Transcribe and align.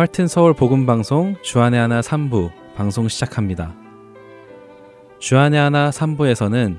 할튼서울 0.00 0.54
복음 0.54 0.86
방송 0.86 1.36
주안의 1.42 1.78
하나 1.78 2.00
3부 2.00 2.50
방송 2.74 3.06
시작합니다. 3.06 3.74
주안의 5.18 5.60
하나 5.60 5.90
3부에서는 5.90 6.78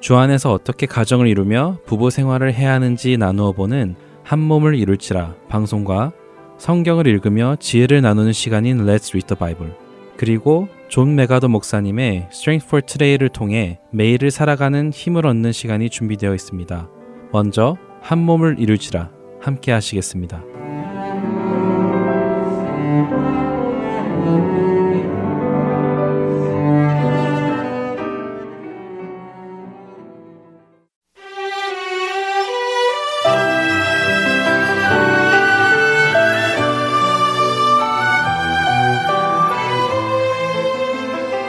주안에서 0.00 0.50
어떻게 0.50 0.86
가정을 0.86 1.28
이루며 1.28 1.78
부부 1.86 2.10
생활을 2.10 2.52
해야 2.52 2.72
하는지 2.72 3.18
나누어 3.18 3.52
보는 3.52 3.94
한 4.24 4.40
몸을 4.40 4.74
이룰지라 4.74 5.36
방송과 5.48 6.10
성경을 6.58 7.06
읽으며 7.06 7.54
지혜를 7.60 8.00
나누는 8.02 8.32
시간인 8.32 8.78
Let's 8.78 9.10
Read 9.10 9.28
the 9.28 9.38
Bible 9.38 9.72
그리고 10.16 10.66
존 10.88 11.14
맥아더 11.14 11.46
목사님의 11.46 12.30
Strength 12.32 12.66
for 12.66 12.82
Today를 12.84 13.28
통해 13.28 13.78
매일을 13.92 14.32
살아가는 14.32 14.90
힘을 14.90 15.24
얻는 15.24 15.52
시간이 15.52 15.88
준비되어 15.88 16.34
있습니다. 16.34 16.90
먼저 17.30 17.76
한 18.00 18.18
몸을 18.18 18.56
이룰지라 18.58 19.10
함께 19.40 19.70
하시겠습니다. 19.70 20.42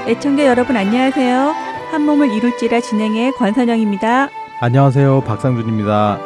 애청자 0.08 0.46
여러분 0.46 0.78
안녕하세요. 0.78 1.54
한 1.92 2.06
몸을 2.06 2.32
이룰지라 2.32 2.80
진행의 2.80 3.34
권선영입니다. 3.34 4.30
안녕하세요. 4.62 5.22
박상준입니다. 5.22 6.20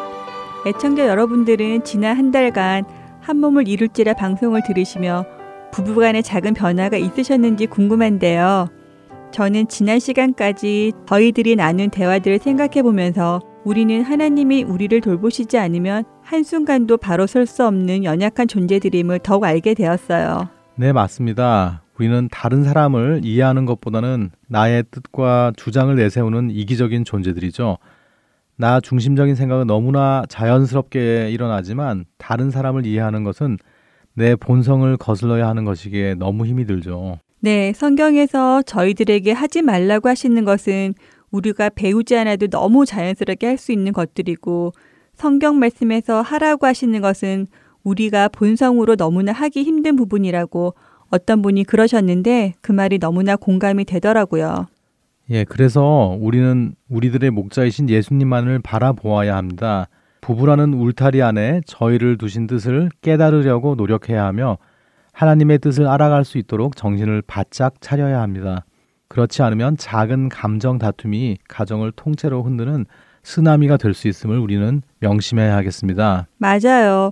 애청자 0.67 1.07
여러분들은 1.07 1.83
지난 1.83 2.15
한 2.15 2.29
달간 2.31 2.83
한 3.21 3.37
몸을 3.37 3.67
이룰지라 3.67 4.13
방송을 4.13 4.61
들으시며 4.63 5.25
부부간의 5.71 6.21
작은 6.21 6.53
변화가 6.53 6.97
있으셨는지 6.97 7.65
궁금한데요. 7.65 8.67
저는 9.31 9.67
지난 9.67 9.99
시간까지 9.99 10.91
저희들이 11.07 11.55
나눈 11.55 11.89
대화들을 11.89 12.39
생각해 12.39 12.83
보면서 12.83 13.39
우리는 13.63 14.03
하나님이 14.03 14.63
우리를 14.63 14.99
돌보시지 15.01 15.57
않으면 15.57 16.03
한순간도 16.23 16.97
바로 16.97 17.25
설 17.25 17.47
수 17.47 17.65
없는 17.65 18.03
연약한 18.03 18.47
존재들임을 18.47 19.19
더욱 19.19 19.43
알게 19.43 19.73
되었어요. 19.73 20.49
네, 20.75 20.91
맞습니다. 20.93 21.80
우리는 22.01 22.27
다른 22.31 22.63
사람을 22.63 23.21
이해하는 23.23 23.67
것보다는 23.67 24.31
나의 24.47 24.85
뜻과 24.89 25.53
주장을 25.55 25.95
내세우는 25.95 26.49
이기적인 26.49 27.05
존재들이죠. 27.05 27.77
나 28.57 28.79
중심적인 28.79 29.35
생각은 29.35 29.67
너무나 29.67 30.23
자연스럽게 30.27 31.29
일어나지만 31.29 32.05
다른 32.17 32.49
사람을 32.49 32.87
이해하는 32.87 33.23
것은 33.23 33.59
내 34.15 34.35
본성을 34.35 34.97
거슬러야 34.97 35.47
하는 35.47 35.63
것이기에 35.63 36.15
너무 36.15 36.47
힘이 36.47 36.65
들죠. 36.65 37.19
네, 37.39 37.71
성경에서 37.73 38.63
저희들에게 38.63 39.31
하지 39.31 39.61
말라고 39.61 40.09
하시는 40.09 40.43
것은 40.43 40.95
우리가 41.29 41.69
배우지 41.69 42.17
않아도 42.17 42.47
너무 42.47 42.83
자연스럽게 42.83 43.45
할 43.45 43.57
수 43.59 43.71
있는 43.71 43.93
것들이고 43.93 44.73
성경 45.13 45.59
말씀에서 45.59 46.23
하라고 46.23 46.65
하시는 46.65 46.99
것은 46.99 47.45
우리가 47.83 48.29
본성으로 48.29 48.95
너무나 48.95 49.33
하기 49.33 49.61
힘든 49.61 49.95
부분이라고 49.95 50.73
어떤 51.11 51.41
분이 51.41 51.65
그러셨는데 51.65 52.55
그 52.61 52.71
말이 52.71 52.97
너무나 52.97 53.35
공감이 53.35 53.85
되더라고요. 53.85 54.67
예, 55.29 55.43
그래서 55.43 56.17
우리는 56.19 56.73
우리들의 56.89 57.29
목자이신 57.31 57.89
예수님만을 57.89 58.59
바라보아야 58.59 59.35
합니다. 59.35 59.87
부부라는 60.21 60.73
울타리 60.73 61.21
안에 61.21 61.61
저희를 61.65 62.17
두신 62.17 62.47
뜻을 62.47 62.89
깨달으려고 63.01 63.75
노력해야 63.75 64.25
하며 64.25 64.57
하나님의 65.13 65.59
뜻을 65.59 65.87
알아갈 65.87 66.23
수 66.25 66.37
있도록 66.37 66.75
정신을 66.75 67.23
바짝 67.27 67.81
차려야 67.81 68.21
합니다. 68.21 68.65
그렇지 69.09 69.41
않으면 69.41 69.75
작은 69.77 70.29
감정 70.29 70.77
다툼이 70.77 71.37
가정을 71.49 71.91
통째로 71.91 72.43
흔드는 72.43 72.85
쓰나미가 73.23 73.77
될 73.77 73.93
수 73.93 74.07
있음을 74.07 74.37
우리는 74.37 74.81
명심해야 74.99 75.55
하겠습니다. 75.57 76.27
맞아요. 76.37 77.11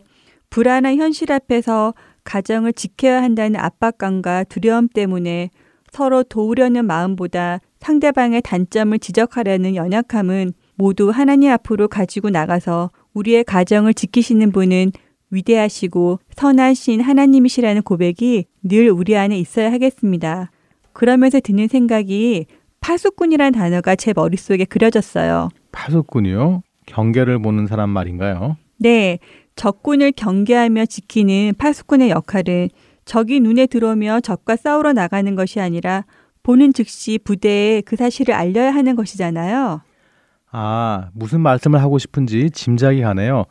불안한 0.49 0.97
현실 0.97 1.31
앞에서 1.31 1.93
가정을 2.29 2.73
지켜야 2.73 3.23
한다는 3.23 3.59
압박감과 3.59 4.43
두려움 4.43 4.87
때문에 4.87 5.49
서로 5.91 6.21
도우려는 6.21 6.85
마음보다 6.85 7.59
상대방의 7.79 8.43
단점을 8.43 8.97
지적하려는 8.99 9.75
연약함은 9.75 10.53
모두 10.75 11.09
하나님 11.09 11.51
앞으로 11.51 11.87
가지고 11.87 12.29
나가서 12.29 12.91
우리의 13.15 13.43
가정을 13.45 13.95
지키시는 13.95 14.51
분은 14.51 14.91
위대하시고 15.31 16.19
선하신 16.35 17.01
하나님이시라는 17.01 17.81
고백이 17.81 18.45
늘 18.61 18.91
우리 18.91 19.17
안에 19.17 19.35
있어야 19.39 19.71
하겠습니다. 19.71 20.51
그러면서 20.93 21.39
드는 21.39 21.67
생각이 21.67 22.45
파수꾼이라는 22.81 23.53
단어가 23.53 23.95
제 23.95 24.13
머릿속에 24.15 24.65
그려졌어요. 24.65 25.49
파수꾼이요? 25.71 26.61
경계를 26.85 27.39
보는 27.39 27.65
사람 27.65 27.89
말인가요? 27.89 28.57
네. 28.77 29.17
적군을 29.59 30.13
경계하며 30.13 30.85
지키는 30.85 31.55
파수꾼의 31.57 32.11
역할은 32.11 32.69
적이 33.03 33.41
눈에 33.41 33.65
들어오며 33.65 34.21
적과 34.21 34.55
싸우러 34.55 34.93
나가는 34.93 35.35
것이 35.35 35.59
아니라 35.59 36.05
보는 36.43 36.71
즉시 36.71 37.19
부대에 37.21 37.81
그 37.81 37.97
사실을 37.97 38.33
알려야 38.35 38.73
하는 38.73 38.95
것이잖아요. 38.95 39.81
아, 40.51 41.09
무슨 41.13 41.41
말씀을 41.41 41.81
하고 41.81 41.99
싶은지 41.99 42.51
짐작이 42.51 43.01
가네요. 43.01 43.43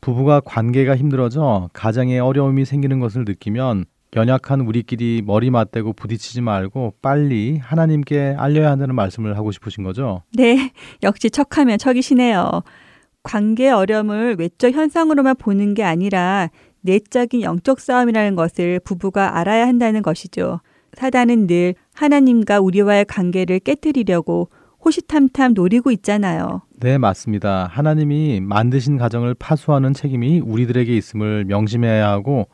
부부가 0.00 0.38
관계가 0.38 0.96
힘들어져 0.96 1.68
가정에 1.72 2.20
어려움이 2.20 2.64
생기는 2.64 3.00
것을 3.00 3.24
느끼면 3.24 3.86
연약한 4.14 4.60
우리끼리 4.60 5.22
머리 5.26 5.50
맞대고 5.50 5.94
부딪히지 5.94 6.42
말고 6.42 6.94
빨리 7.02 7.58
하나님께 7.58 8.36
알려야 8.38 8.70
한다는 8.70 8.94
말씀을 8.94 9.36
하고 9.36 9.50
싶으신 9.50 9.82
거죠? 9.82 10.22
네, 10.32 10.70
역시 11.02 11.28
척하면 11.28 11.78
척이시네요. 11.78 12.62
관계 13.22 13.70
어려움을 13.70 14.36
외적 14.38 14.72
현상으로만 14.72 15.36
보는 15.36 15.74
게 15.74 15.84
아니라 15.84 16.50
내적인 16.82 17.42
영적 17.42 17.80
싸움이라는 17.80 18.36
것을 18.36 18.80
부부가 18.80 19.38
알아야 19.38 19.66
한다는 19.66 20.02
것이죠. 20.02 20.60
사단은 20.94 21.46
늘 21.46 21.74
하나님과 21.94 22.60
우리와의 22.60 23.04
관계를 23.04 23.60
깨뜨리려고 23.60 24.48
호시탐탐 24.84 25.52
노리고 25.54 25.90
있잖아요. 25.90 26.62
네, 26.80 26.96
맞습니다. 26.96 27.68
하나님이 27.70 28.40
만드신 28.40 28.96
가정을 28.96 29.34
파수하는 29.34 29.92
책임이 29.92 30.40
우리들에게 30.40 30.96
있음을 30.96 31.44
명심해야 31.44 32.08
하고 32.08 32.48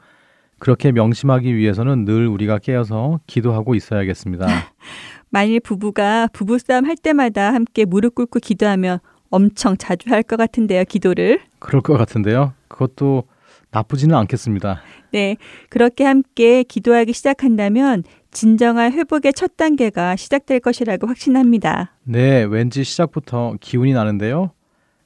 그렇게 0.58 0.90
명심하기 0.90 1.54
위해서는 1.54 2.04
늘 2.04 2.26
우리가 2.26 2.58
깨어서 2.58 3.20
기도하고 3.26 3.74
있어야겠습니다. 3.76 4.46
만일 5.30 5.60
부부가 5.60 6.28
부부싸움 6.32 6.86
할 6.86 6.96
때마다 6.96 7.54
함께 7.54 7.84
무릎 7.84 8.14
꿇고 8.16 8.40
기도하면 8.40 8.98
엄청 9.30 9.76
자주 9.76 10.10
할 10.10 10.22
것 10.22 10.36
같은데요, 10.36 10.84
기도를. 10.84 11.40
그럴 11.58 11.82
것 11.82 11.96
같은데요. 11.96 12.52
그것도 12.68 13.24
나쁘지는 13.70 14.14
않겠습니다. 14.16 14.80
네. 15.12 15.36
그렇게 15.68 16.04
함께 16.04 16.62
기도하기 16.62 17.12
시작한다면 17.12 18.02
진정한 18.30 18.92
회복의 18.92 19.32
첫 19.34 19.56
단계가 19.56 20.16
시작될 20.16 20.60
것이라고 20.60 21.06
확신합니다. 21.06 21.92
네, 22.04 22.42
왠지 22.44 22.84
시작부터 22.84 23.54
기운이 23.60 23.92
나는데요. 23.92 24.50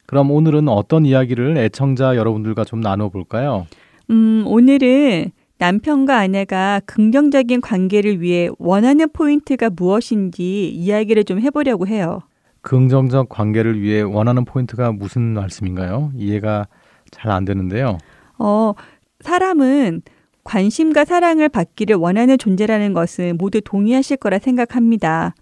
그럼 0.06 0.30
오늘은 0.30 0.68
어떤 0.68 1.06
이야기를 1.06 1.56
애청자 1.58 2.16
여러분들과 2.16 2.64
좀 2.64 2.80
나눠 2.80 3.08
볼까요? 3.08 3.66
음, 4.10 4.42
오늘은 4.46 5.30
남편과 5.58 6.18
아내가 6.18 6.80
긍정적인 6.86 7.60
관계를 7.60 8.20
위해 8.20 8.48
원하는 8.58 9.06
포인트가 9.12 9.70
무엇인지 9.70 10.68
이야기를 10.70 11.24
좀 11.24 11.38
해보려고 11.40 11.86
해요. 11.86 12.20
긍정적 12.62 13.28
관계를 13.28 13.80
위해 13.80 14.02
원하는 14.02 14.44
포인트가 14.44 14.92
무슨 14.92 15.22
말씀인가요? 15.34 16.12
이해가 16.14 16.66
잘 17.10 17.32
안 17.32 17.44
되는데요. 17.44 17.98
어, 18.38 18.74
사람은 19.20 20.02
관심과 20.44 21.04
사랑을 21.04 21.48
받기를 21.48 21.96
원하는 21.96 22.38
존재라는 22.38 22.92
것은 22.94 23.36
모두 23.38 23.60
동의하실 23.60 24.16
거라 24.18 24.38
생각합니다. 24.38 25.34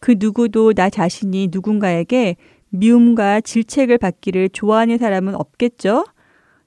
그 0.00 0.14
누구도 0.18 0.72
나 0.72 0.88
자신이 0.88 1.48
누군가에게 1.52 2.36
미움과 2.70 3.40
질책을 3.42 3.98
받기를 3.98 4.48
좋아하는 4.50 4.98
사람은 4.98 5.34
없겠죠? 5.34 6.04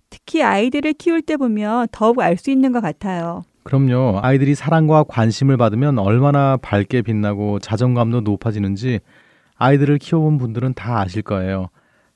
특히 0.09 0.43
아이들을 0.43 0.93
키울 0.93 1.21
때 1.21 1.37
보면 1.37 1.87
더욱 1.91 2.19
알 2.19 2.37
수 2.37 2.51
있는 2.51 2.71
것 2.71 2.81
같아요. 2.81 3.43
그럼요. 3.63 4.19
아이들이 4.21 4.53
사랑과 4.55 5.03
관심을 5.03 5.57
받으면 5.57 5.97
얼마나 5.97 6.57
밝게 6.57 7.01
빛나고 7.01 7.59
자존감도 7.59 8.21
높아지는지 8.21 8.99
아이들을 9.63 9.97
키워본 9.97 10.39
분들은 10.39 10.73
다 10.73 10.99
아실 10.99 11.21
거예요. 11.21 11.67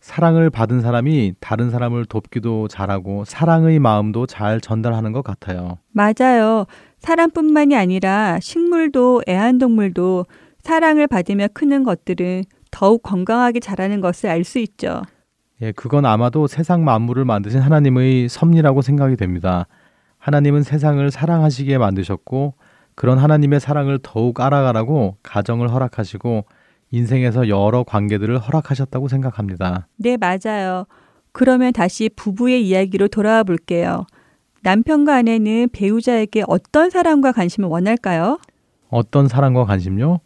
사랑을 0.01 0.49
받은 0.49 0.81
사람이 0.81 1.35
다른 1.39 1.71
사람을 1.71 2.05
돕기도 2.05 2.67
잘하고 2.67 3.23
사랑의 3.25 3.79
마음도 3.79 4.25
잘 4.25 4.59
전달하는 4.59 5.13
것 5.13 5.23
같아요. 5.23 5.77
맞아요. 5.91 6.65
사람뿐만이 6.99 7.75
아니라 7.75 8.39
식물도 8.41 9.23
애완동물도 9.27 10.25
사랑을 10.61 11.07
받으며 11.07 11.47
크는 11.53 11.83
것들은 11.83 12.43
더욱 12.69 13.01
건강하게 13.01 13.61
자라는 13.61 14.01
것을 14.01 14.29
알 14.29 14.43
수 14.43 14.59
있죠. 14.59 15.01
예, 15.61 15.71
그건 15.71 16.05
아마도 16.05 16.47
세상 16.47 16.83
만물을 16.83 17.23
만드신 17.25 17.61
하나님의 17.61 18.27
섭리라고 18.29 18.81
생각이 18.81 19.15
됩니다. 19.15 19.67
하나님은 20.19 20.63
세상을 20.63 21.09
사랑하시기에 21.09 21.77
만드셨고 21.77 22.55
그런 22.95 23.17
하나님의 23.17 23.59
사랑을 23.59 23.99
더욱 24.03 24.39
알아가라고 24.41 25.17
가정을 25.23 25.71
허락하시고 25.71 26.45
인생에서 26.91 27.49
여러 27.49 27.83
관계들을 27.83 28.37
허락하셨다고 28.39 29.07
생각합니다. 29.07 29.87
네, 29.97 30.17
맞아요. 30.17 30.85
그러면 31.31 31.73
다시 31.73 32.09
부부의 32.15 32.65
이야기로 32.67 33.09
돌아와 33.09 33.43
볼게요. 33.43 34.05
남편과 34.63 35.15
아내는 35.15 35.69
배우자에게 35.71 36.43
어떤 36.47 36.89
사랑과 36.89 37.31
관심을 37.31 37.69
원할까요? 37.69 38.39
어떤 38.89 39.27
사랑과 39.27 39.65
관심요? 39.65 40.19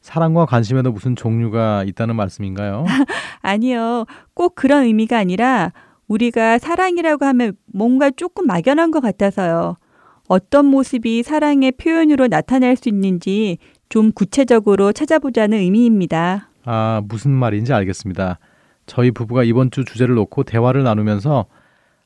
사랑과 0.00 0.46
관심에도 0.46 0.92
무슨 0.92 1.14
종류가 1.14 1.84
있다는 1.84 2.16
말씀인가요? 2.16 2.86
아니요. 3.42 4.06
꼭 4.34 4.54
그런 4.54 4.84
의미가 4.84 5.18
아니라 5.18 5.72
우리가 6.08 6.58
사랑이라고 6.58 7.24
하면 7.26 7.52
뭔가 7.66 8.10
조금 8.10 8.46
막연한 8.46 8.90
것 8.90 9.00
같아서요. 9.00 9.76
어떤 10.26 10.66
모습이 10.66 11.22
사랑의 11.22 11.72
표현으로 11.72 12.28
나타날 12.28 12.76
수 12.76 12.88
있는지 12.88 13.58
좀 13.90 14.12
구체적으로 14.12 14.92
찾아보자는 14.92 15.58
의미입니다. 15.58 16.48
아, 16.64 17.02
무슨 17.06 17.32
말인지 17.32 17.72
알겠습니다. 17.72 18.38
저희 18.86 19.10
부부가 19.10 19.42
이번 19.44 19.70
주 19.70 19.84
주제를 19.84 20.14
놓고 20.14 20.44
대화를 20.44 20.84
나누면서 20.84 21.46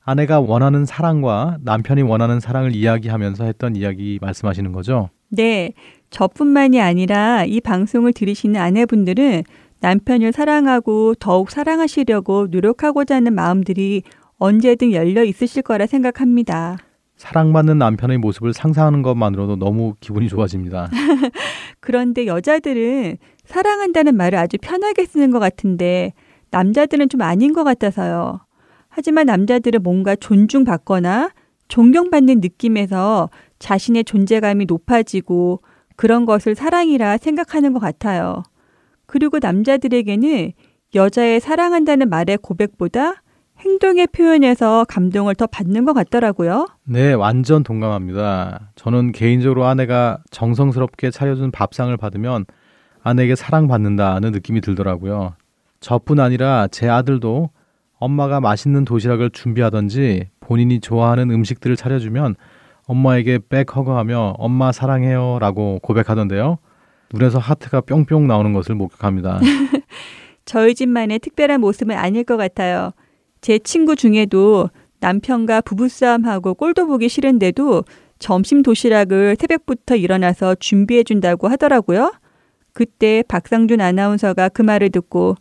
아내가 0.02 0.40
원하는 0.40 0.86
사랑과 0.86 1.58
남편이 1.62 2.02
원하는 2.02 2.40
사랑을 2.40 2.74
이야기하면서 2.74 3.44
했던 3.44 3.76
이야기 3.76 4.18
말씀하시는 4.20 4.72
거죠? 4.72 5.10
네. 5.28 5.72
저뿐만이 6.10 6.80
아니라 6.80 7.44
이 7.44 7.60
방송을 7.60 8.12
들으시는 8.12 8.60
아내분들은 8.60 9.42
남편을 9.80 10.32
사랑하고 10.32 11.14
더욱 11.16 11.50
사랑하시려고 11.50 12.48
노력하고자 12.50 13.16
하는 13.16 13.34
마음들이 13.34 14.02
언제든 14.38 14.92
열려 14.92 15.22
있으실 15.22 15.62
거라 15.62 15.86
생각합니다. 15.86 16.78
사랑받는 17.24 17.78
남편의 17.78 18.18
모습을 18.18 18.52
상상하는 18.52 19.00
것만으로도 19.00 19.56
너무 19.56 19.94
기분이 20.00 20.28
좋아집니다. 20.28 20.90
그런데 21.80 22.26
여자들은 22.26 23.16
사랑한다는 23.46 24.14
말을 24.14 24.38
아주 24.38 24.58
편하게 24.60 25.06
쓰는 25.06 25.30
것 25.30 25.38
같은데 25.38 26.12
남자들은 26.50 27.08
좀 27.08 27.22
아닌 27.22 27.54
것 27.54 27.64
같아서요. 27.64 28.40
하지만 28.90 29.24
남자들은 29.24 29.82
뭔가 29.82 30.14
존중받거나 30.14 31.30
존경받는 31.68 32.40
느낌에서 32.40 33.30
자신의 33.58 34.04
존재감이 34.04 34.66
높아지고 34.66 35.62
그런 35.96 36.26
것을 36.26 36.54
사랑이라 36.54 37.16
생각하는 37.16 37.72
것 37.72 37.78
같아요. 37.78 38.42
그리고 39.06 39.38
남자들에게는 39.40 40.52
여자의 40.94 41.40
사랑한다는 41.40 42.10
말의 42.10 42.36
고백보다 42.42 43.23
행동의 43.58 44.08
표현에서 44.08 44.84
감동을 44.88 45.34
더 45.34 45.46
받는 45.46 45.84
것 45.84 45.92
같더라고요. 45.92 46.66
네, 46.84 47.12
완전 47.12 47.62
동감합니다. 47.62 48.72
저는 48.74 49.12
개인적으로 49.12 49.64
아내가 49.66 50.18
정성스럽게 50.30 51.10
차려준 51.10 51.50
밥상을 51.50 51.96
받으면 51.96 52.44
아내에게 53.02 53.36
사랑받는다는 53.36 54.32
느낌이 54.32 54.60
들더라고요. 54.60 55.34
저뿐 55.80 56.20
아니라 56.20 56.66
제 56.70 56.88
아들도 56.88 57.50
엄마가 57.98 58.40
맛있는 58.40 58.84
도시락을 58.84 59.30
준비하던지 59.30 60.28
본인이 60.40 60.80
좋아하는 60.80 61.30
음식들을 61.30 61.76
차려주면 61.76 62.34
엄마에게 62.86 63.38
백허그하며 63.48 64.34
엄마 64.38 64.72
사랑해요 64.72 65.38
라고 65.40 65.78
고백하던데요. 65.82 66.58
눈에서 67.12 67.38
하트가 67.38 67.80
뿅뿅 67.82 68.26
나오는 68.26 68.52
것을 68.52 68.74
목격합니다. 68.74 69.40
저희 70.44 70.74
집만의 70.74 71.20
특별한 71.20 71.60
모습은 71.60 71.96
아닐 71.96 72.24
것 72.24 72.36
같아요. 72.36 72.92
제 73.44 73.58
친구 73.58 73.94
중에도 73.94 74.70
남편과 75.00 75.60
부부싸움하고 75.60 76.54
꼴도 76.54 76.86
보기 76.86 77.10
싫은데도 77.10 77.84
점심 78.18 78.62
도시락을 78.62 79.36
새벽부터 79.38 79.96
일어나서 79.96 80.54
준비해 80.54 81.02
준다고 81.02 81.48
하더라고요. 81.48 82.14
그때 82.72 83.22
박상준 83.28 83.82
아나운서가 83.82 84.48
그 84.48 84.62
말을 84.62 84.88
듣고 84.88 85.34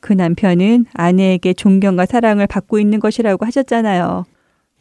그 0.00 0.14
남편은 0.14 0.86
아내에게 0.94 1.52
존경과 1.52 2.06
사랑을 2.06 2.46
받고 2.46 2.78
있는 2.78 2.98
것이라고 2.98 3.44
하셨잖아요. 3.44 4.24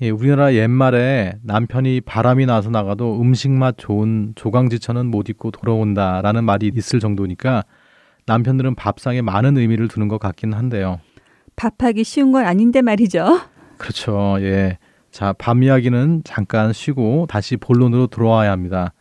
예, 0.01 0.09
우리나라 0.09 0.53
옛말에 0.53 1.33
남편이 1.43 1.99
바람이 2.05 2.45
나서 2.45 2.69
나가도 2.69 3.19
음식 3.19 3.51
맛 3.51 3.75
좋은 3.77 4.31
조강지처는 4.35 5.07
못 5.07 5.27
입고 5.27 5.51
돌아온다라는 5.51 6.45
말이 6.45 6.71
있을 6.73 7.01
정도니까 7.01 7.65
남편들은 8.25 8.75
밥상에 8.75 9.21
많은 9.21 9.57
의미를 9.57 9.89
두는 9.89 10.07
것 10.07 10.17
같긴 10.17 10.53
한데요. 10.53 11.01
밥하기 11.59 12.05
쉬운 12.05 12.31
건 12.31 12.45
아닌데 12.45 12.81
말이죠. 12.81 13.41
그렇죠. 13.77 14.37
예. 14.39 14.77
자, 15.11 15.33
밤 15.37 15.61
이야기는 15.61 16.21
잠깐 16.23 16.71
쉬고 16.71 17.25
다시 17.27 17.57
본론으로 17.57 18.07
들어와야 18.07 18.51
합니다. 18.51 18.93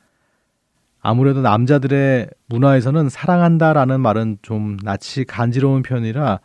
아무래도 1.00 1.40
남자들의 1.40 2.28
문화에서는 2.46 3.08
사랑한다라는 3.08 4.00
말은 4.00 4.38
좀 4.42 4.76
낯이 4.82 5.24
간지러운 5.26 5.82
표현이라 5.82 6.40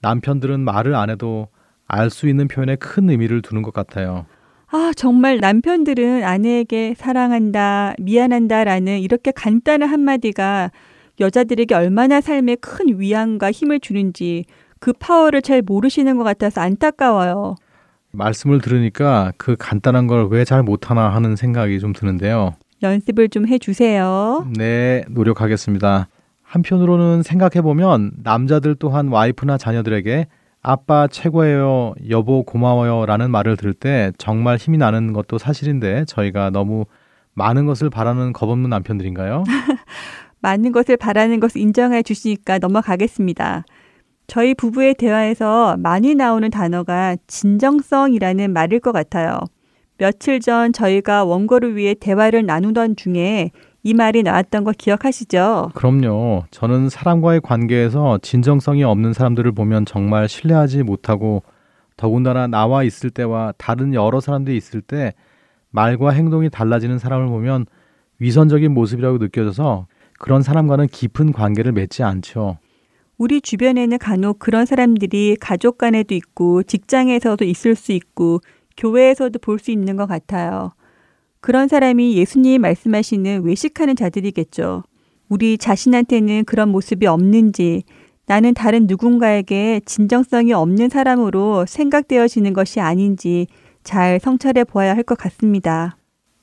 남편들은 0.00 0.60
말을 0.60 0.94
안 0.94 1.10
해도 1.10 1.48
알 1.86 2.08
수 2.10 2.28
있는 2.28 2.48
표현에 2.48 2.76
큰 2.76 3.10
의미를 3.10 3.42
두는 3.42 3.62
것 3.62 3.74
같아요. 3.74 4.24
아, 4.68 4.92
정말 4.96 5.38
남편들은 5.38 6.24
아내에게 6.24 6.94
사랑한다, 6.96 7.94
미안한다라는 7.98 9.00
이렇게 9.00 9.30
간단한 9.30 9.88
한마디가 9.88 10.70
여자들에게 11.20 11.74
얼마나 11.74 12.20
삶에 12.20 12.56
큰 12.56 12.98
위안과 12.98 13.52
힘을 13.52 13.78
주는지 13.80 14.44
그 14.80 14.92
파워를 14.92 15.42
잘 15.42 15.62
모르시는 15.62 16.16
것 16.16 16.24
같아서 16.24 16.60
안타까워요. 16.60 17.56
말씀을 18.12 18.60
들으니까 18.60 19.32
그 19.36 19.56
간단한 19.58 20.06
걸 20.06 20.28
왜 20.30 20.44
잘 20.44 20.62
못하나 20.62 21.08
하는 21.08 21.36
생각이 21.36 21.78
좀 21.80 21.92
드는데요. 21.92 22.54
연습을 22.82 23.28
좀 23.28 23.46
해주세요. 23.48 24.46
네, 24.56 25.02
노력하겠습니다. 25.08 26.08
한편으로는 26.42 27.22
생각해보면 27.22 28.12
남자들 28.22 28.76
또한 28.78 29.08
와이프나 29.08 29.58
자녀들에게 29.58 30.26
아빠 30.62 31.06
최고예요, 31.08 31.94
여보 32.10 32.42
고마워요 32.44 33.06
라는 33.06 33.30
말을 33.30 33.56
들을 33.56 33.72
때 33.72 34.12
정말 34.18 34.56
힘이 34.56 34.78
나는 34.78 35.12
것도 35.12 35.38
사실인데 35.38 36.04
저희가 36.06 36.50
너무 36.50 36.86
많은 37.34 37.66
것을 37.66 37.90
바라는 37.90 38.32
겁없는 38.32 38.70
남편들인가요? 38.70 39.44
많은 40.40 40.72
것을 40.72 40.96
바라는 40.96 41.40
것을 41.40 41.60
인정해 41.60 42.02
주시니까 42.02 42.58
넘어가겠습니다. 42.58 43.64
저희 44.26 44.54
부부의 44.54 44.94
대화에서 44.94 45.76
많이 45.78 46.14
나오는 46.14 46.50
단어가 46.50 47.16
진정성이라는 47.26 48.52
말일 48.52 48.80
것 48.80 48.92
같아요. 48.92 49.38
며칠 49.98 50.40
전 50.40 50.72
저희가 50.72 51.24
원고를 51.24 51.76
위해 51.76 51.94
대화를 51.94 52.44
나누던 52.44 52.96
중에 52.96 53.50
이 53.82 53.94
말이 53.94 54.22
나왔던 54.22 54.64
거 54.64 54.72
기억하시죠? 54.76 55.70
그럼요. 55.74 56.44
저는 56.50 56.88
사람과의 56.88 57.40
관계에서 57.40 58.18
진정성이 58.20 58.82
없는 58.82 59.12
사람들을 59.12 59.52
보면 59.52 59.86
정말 59.86 60.28
신뢰하지 60.28 60.82
못하고 60.82 61.42
더군다나 61.96 62.46
나와 62.46 62.82
있을 62.82 63.10
때와 63.10 63.54
다른 63.56 63.94
여러 63.94 64.20
사람들이 64.20 64.56
있을 64.56 64.80
때 64.80 65.14
말과 65.70 66.10
행동이 66.10 66.50
달라지는 66.50 66.98
사람을 66.98 67.28
보면 67.28 67.66
위선적인 68.18 68.72
모습이라고 68.74 69.18
느껴져서 69.18 69.86
그런 70.18 70.42
사람과는 70.42 70.88
깊은 70.88 71.32
관계를 71.32 71.72
맺지 71.72 72.02
않죠. 72.02 72.58
우리 73.18 73.40
주변에는 73.40 73.98
간혹 73.98 74.38
그런 74.38 74.66
사람들이 74.66 75.36
가족 75.40 75.78
간에도 75.78 76.14
있고 76.14 76.62
직장에서도 76.62 77.44
있을 77.44 77.74
수 77.74 77.92
있고 77.92 78.40
교회에서도 78.76 79.38
볼 79.38 79.58
수 79.58 79.70
있는 79.70 79.96
것 79.96 80.06
같아요. 80.06 80.70
그런 81.40 81.68
사람이 81.68 82.16
예수님이 82.16 82.58
말씀하시는 82.58 83.42
외식하는 83.44 83.96
자들이겠죠. 83.96 84.82
우리 85.28 85.56
자신한테는 85.58 86.44
그런 86.44 86.68
모습이 86.70 87.06
없는지 87.06 87.84
나는 88.26 88.52
다른 88.54 88.86
누군가에게 88.86 89.80
진정성이 89.86 90.52
없는 90.52 90.88
사람으로 90.88 91.64
생각되어지는 91.66 92.52
것이 92.52 92.80
아닌지 92.80 93.46
잘 93.84 94.18
성찰해 94.20 94.64
보아야 94.64 94.94
할 94.94 95.04
것 95.04 95.16
같습니다. 95.16 95.96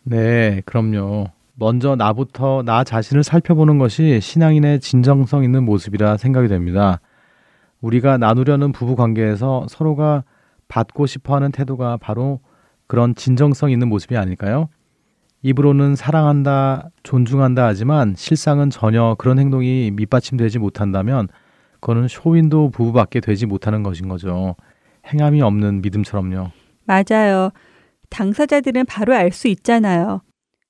네, 0.03 0.61
그럼요. 0.65 1.27
먼저 1.55 1.95
나부터 1.95 2.63
나 2.63 2.83
자신을 2.83 3.23
살펴보는 3.23 3.77
것이 3.77 4.19
신앙인의 4.19 4.79
진정성 4.79 5.43
있는 5.43 5.63
모습이라 5.63 6.17
생각이 6.17 6.47
됩니다. 6.47 6.99
우리가 7.81 8.17
나누려는 8.17 8.71
부부 8.71 8.95
관계에서 8.95 9.65
서로가 9.69 10.23
받고 10.67 11.05
싶어 11.05 11.35
하는 11.35 11.51
태도가 11.51 11.97
바로 11.97 12.39
그런 12.87 13.13
진정성 13.13 13.71
있는 13.71 13.87
모습이 13.87 14.17
아닐까요? 14.17 14.69
입으로는 15.43 15.95
사랑한다, 15.95 16.89
존중한다 17.03 17.65
하지만 17.65 18.15
실상은 18.17 18.69
전혀 18.69 19.15
그런 19.19 19.37
행동이 19.37 19.91
밑받침되지 19.91 20.57
못한다면 20.57 21.27
그거는 21.81 22.07
쇼윈도 22.07 22.69
부부밖에 22.69 23.19
되지 23.19 23.45
못하는 23.45 23.83
것인 23.83 24.07
거죠. 24.07 24.55
행함이 25.05 25.41
없는 25.41 25.81
믿음처럼요. 25.81 26.51
맞아요. 26.85 27.49
당사자들은 28.09 28.85
바로 28.85 29.13
알 29.13 29.31
수 29.31 29.49
있잖아요. 29.49 30.21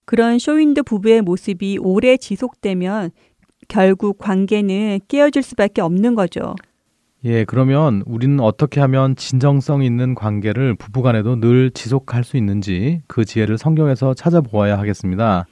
그런 0.06 0.40
쇼윈도 0.40 0.84
부부의 0.84 1.22
모습이 1.22 1.78
오래 1.82 2.18
지속되면 2.18 3.12
결국 3.68 4.18
관계는 4.18 5.00
깨어질 5.08 5.42
수밖에 5.42 5.82
없는 5.82 6.16
거죠. 6.16 6.56
예, 7.26 7.46
그러면 7.46 8.04
우리는 8.06 8.38
어떻게 8.42 8.82
하면 8.82 9.16
진정성 9.16 9.82
있는 9.82 10.14
관계를 10.14 10.76
부부간에도 10.76 11.40
늘 11.40 11.72
지속할 11.72 12.26
수 12.26 12.36
있는지 12.36 13.02
그 13.08 13.24
지혜를 13.24 13.58
성경에서 13.58 14.14
찾아보아야 14.14 14.78
하겠습니다. 14.78 15.46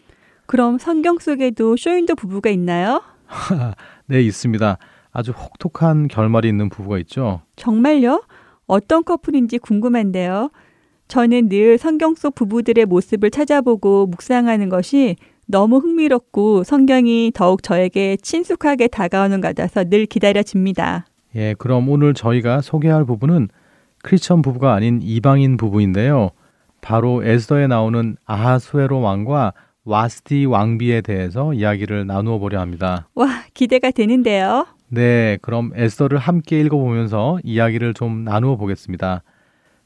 그럼 0.48 0.77
성경 0.77 1.17
속에도 1.17 1.77
쇼윈도 1.77 2.15
부부가 2.15 2.50
있나요? 2.50 3.01
네, 4.08 4.22
있습니다. 4.22 4.77
아주 5.13 5.31
혹독한 5.31 6.10
결말이 6.10 6.50
있는 6.50 6.67
부부가 6.67 6.98
있죠. 7.00 7.41
정말요? 7.55 8.24
어떤 8.67 9.05
커플인지 9.05 9.58
궁금한데요. 9.58 10.51
저는 11.11 11.49
늘 11.49 11.77
성경 11.77 12.15
속 12.15 12.35
부부들의 12.35 12.85
모습을 12.85 13.31
찾아보고 13.31 14.05
묵상하는 14.05 14.69
것이 14.69 15.17
너무 15.45 15.79
흥미롭고 15.79 16.63
성경이 16.63 17.33
더욱 17.35 17.63
저에게 17.63 18.15
친숙하게 18.15 18.87
다가오는 18.87 19.41
것 19.41 19.49
같아서 19.49 19.83
늘 19.83 20.05
기다려집니다. 20.05 21.05
예, 21.35 21.53
그럼 21.57 21.89
오늘 21.89 22.13
저희가 22.13 22.61
소개할 22.61 23.03
부부는 23.03 23.49
크리스천 24.03 24.41
부부가 24.41 24.73
아닌 24.73 25.01
이방인 25.03 25.57
부부인데요. 25.57 26.29
바로 26.79 27.25
에스더에 27.25 27.67
나오는 27.67 28.15
아하수에로 28.23 29.01
왕과 29.01 29.51
와스디 29.83 30.45
왕비에 30.45 31.01
대해서 31.01 31.53
이야기를 31.53 32.07
나누어 32.07 32.39
보려 32.39 32.61
합니다. 32.61 33.09
와, 33.15 33.27
기대가 33.53 33.91
되는데요. 33.91 34.65
네, 34.87 35.37
그럼 35.41 35.71
에스더를 35.75 36.19
함께 36.19 36.61
읽어보면서 36.61 37.39
이야기를 37.43 37.95
좀 37.95 38.23
나누어 38.23 38.55
보겠습니다. 38.55 39.23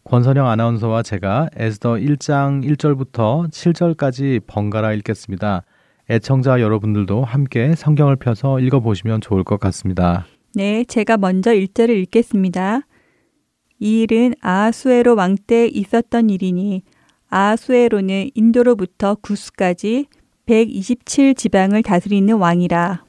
권선영 0.07 0.47
아나운서와 0.47 1.01
제가 1.01 1.49
에스더 1.55 1.93
1장 1.93 2.63
1절부터 2.63 3.49
7절까지 3.49 4.45
번갈아 4.45 4.93
읽겠습니다. 4.93 5.63
애청자 6.11 6.61
여러분들도 6.61 7.23
함께 7.23 7.73
성경을 7.73 8.15
펴서 8.15 8.59
읽어보시면 8.59 9.21
좋을 9.21 9.43
것 9.43 9.59
같습니다. 9.59 10.27
네, 10.53 10.83
제가 10.83 11.17
먼저 11.17 11.51
1절을 11.53 11.89
읽겠습니다. 12.03 12.81
이 13.79 14.01
일은 14.01 14.35
아하수에로 14.41 15.15
왕 15.15 15.37
때 15.47 15.65
있었던 15.65 16.29
일이니 16.29 16.83
아하수에로는 17.29 18.29
인도로부터 18.35 19.15
구스까지 19.15 20.05
127 20.45 21.33
지방을 21.33 21.81
다스리는 21.81 22.31
왕이라. 22.35 23.03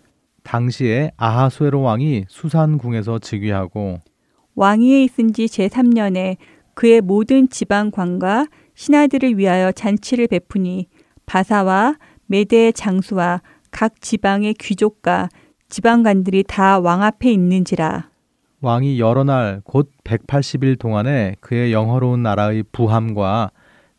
당시에 0.45 1.11
아하수에로 1.19 1.83
왕이 1.83 2.25
수산궁에서 2.29 3.19
즉위하고 3.19 4.01
왕위에 4.55 5.05
있은 5.05 5.35
지 5.35 5.45
제3년에 5.45 6.39
그의 6.77 7.01
모든 7.01 7.49
지방관과 7.49 8.49
신하들을 8.75 9.39
위하여 9.39 9.73
잔치를 9.73 10.29
베푸니 10.29 10.89
바사와 11.25 11.97
메대의 12.27 12.75
장수와 12.75 13.41
각 13.71 14.01
지방의 14.03 14.55
귀족과 14.55 15.31
지방관들이 15.71 16.45
다 16.47 16.79
왕 16.79 17.03
앞에 17.03 17.33
있는지라. 17.33 18.11
왕이 18.61 19.01
여러 19.01 19.25
날 19.25 19.63
곧 19.65 19.91
180일 20.05 20.79
동안에 20.79 21.37
그의 21.41 21.73
영화로운 21.73 22.23
나라의 22.23 22.65
부함과 22.73 23.51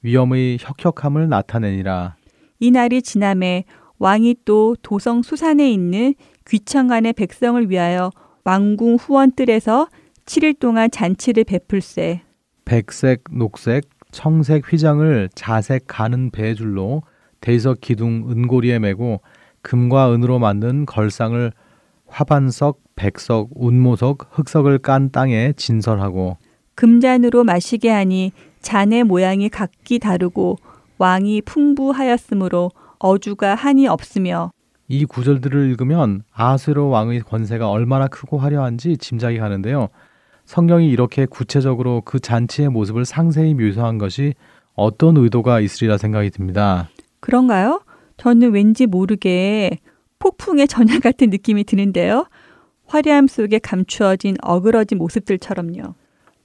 위엄의 0.03 0.59
혁혁함을 0.61 1.29
나타내니라. 1.29 2.15
이 2.59 2.69
날이 2.71 3.01
지남에 3.01 3.65
왕이 3.97 4.35
또 4.45 4.75
도성 4.83 5.23
수산에 5.23 5.71
있는 5.71 6.13
귀청간의 6.47 7.13
백성을 7.13 7.69
위하여 7.71 8.11
왕궁 8.43 8.97
후원뜰에서 8.99 9.87
7일 10.25 10.59
동안 10.59 10.91
잔치를 10.91 11.43
베풀세. 11.43 12.21
백색, 12.67 13.23
녹색, 13.31 13.85
청색 14.11 14.73
휘장을 14.73 15.29
자색 15.33 15.85
가는 15.87 16.29
배줄로 16.31 17.01
대석 17.39 17.79
기둥 17.79 18.29
은고리에 18.29 18.79
메고 18.79 19.21
금과 19.61 20.13
은으로 20.13 20.37
만든 20.39 20.85
걸상을 20.85 21.53
화반석, 22.07 22.81
백석, 22.97 23.51
운모석, 23.55 24.27
흑석을 24.31 24.79
깐 24.79 25.11
땅에 25.11 25.53
진설하고 25.55 26.37
금잔으로 26.75 27.45
마시게 27.45 27.89
하니 27.89 28.33
잔의 28.59 29.05
모양이 29.05 29.47
각기 29.47 29.97
다르고 29.97 30.57
왕이 30.97 31.43
풍부하였으므로 31.43 32.71
어주가 32.99 33.55
한이 33.55 33.87
없으며 33.87 34.51
이 34.89 35.05
구절들을 35.05 35.69
읽으면 35.69 36.23
아하스로 36.33 36.89
왕의 36.89 37.21
권세가 37.21 37.69
얼마나 37.69 38.07
크고 38.07 38.37
화려한지 38.37 38.97
짐작이 38.97 39.37
가는데요. 39.37 39.87
성경이 40.47 40.89
이렇게 40.89 41.25
구체적으로 41.25 42.01
그 42.05 42.21
잔치의 42.21 42.69
모습을 42.69 43.03
상세히 43.03 43.53
묘사한 43.53 43.97
것이 43.97 44.33
어떤 44.75 45.17
의도가 45.17 45.59
있으리라 45.59 45.97
생각이 45.97 46.29
듭니다. 46.29 46.89
그런가요? 47.19 47.81
저는 48.15 48.53
왠지 48.53 48.85
모르게 48.85 49.71
폭풍의 50.19 50.69
전야 50.69 50.99
같은 50.99 51.29
느낌이 51.29 51.65
드는데요. 51.65 52.27
화려함 52.85 53.27
속에 53.27 53.59
감추어진 53.59 54.37
어그러진 54.41 54.97
모습들처럼요. 54.99 55.95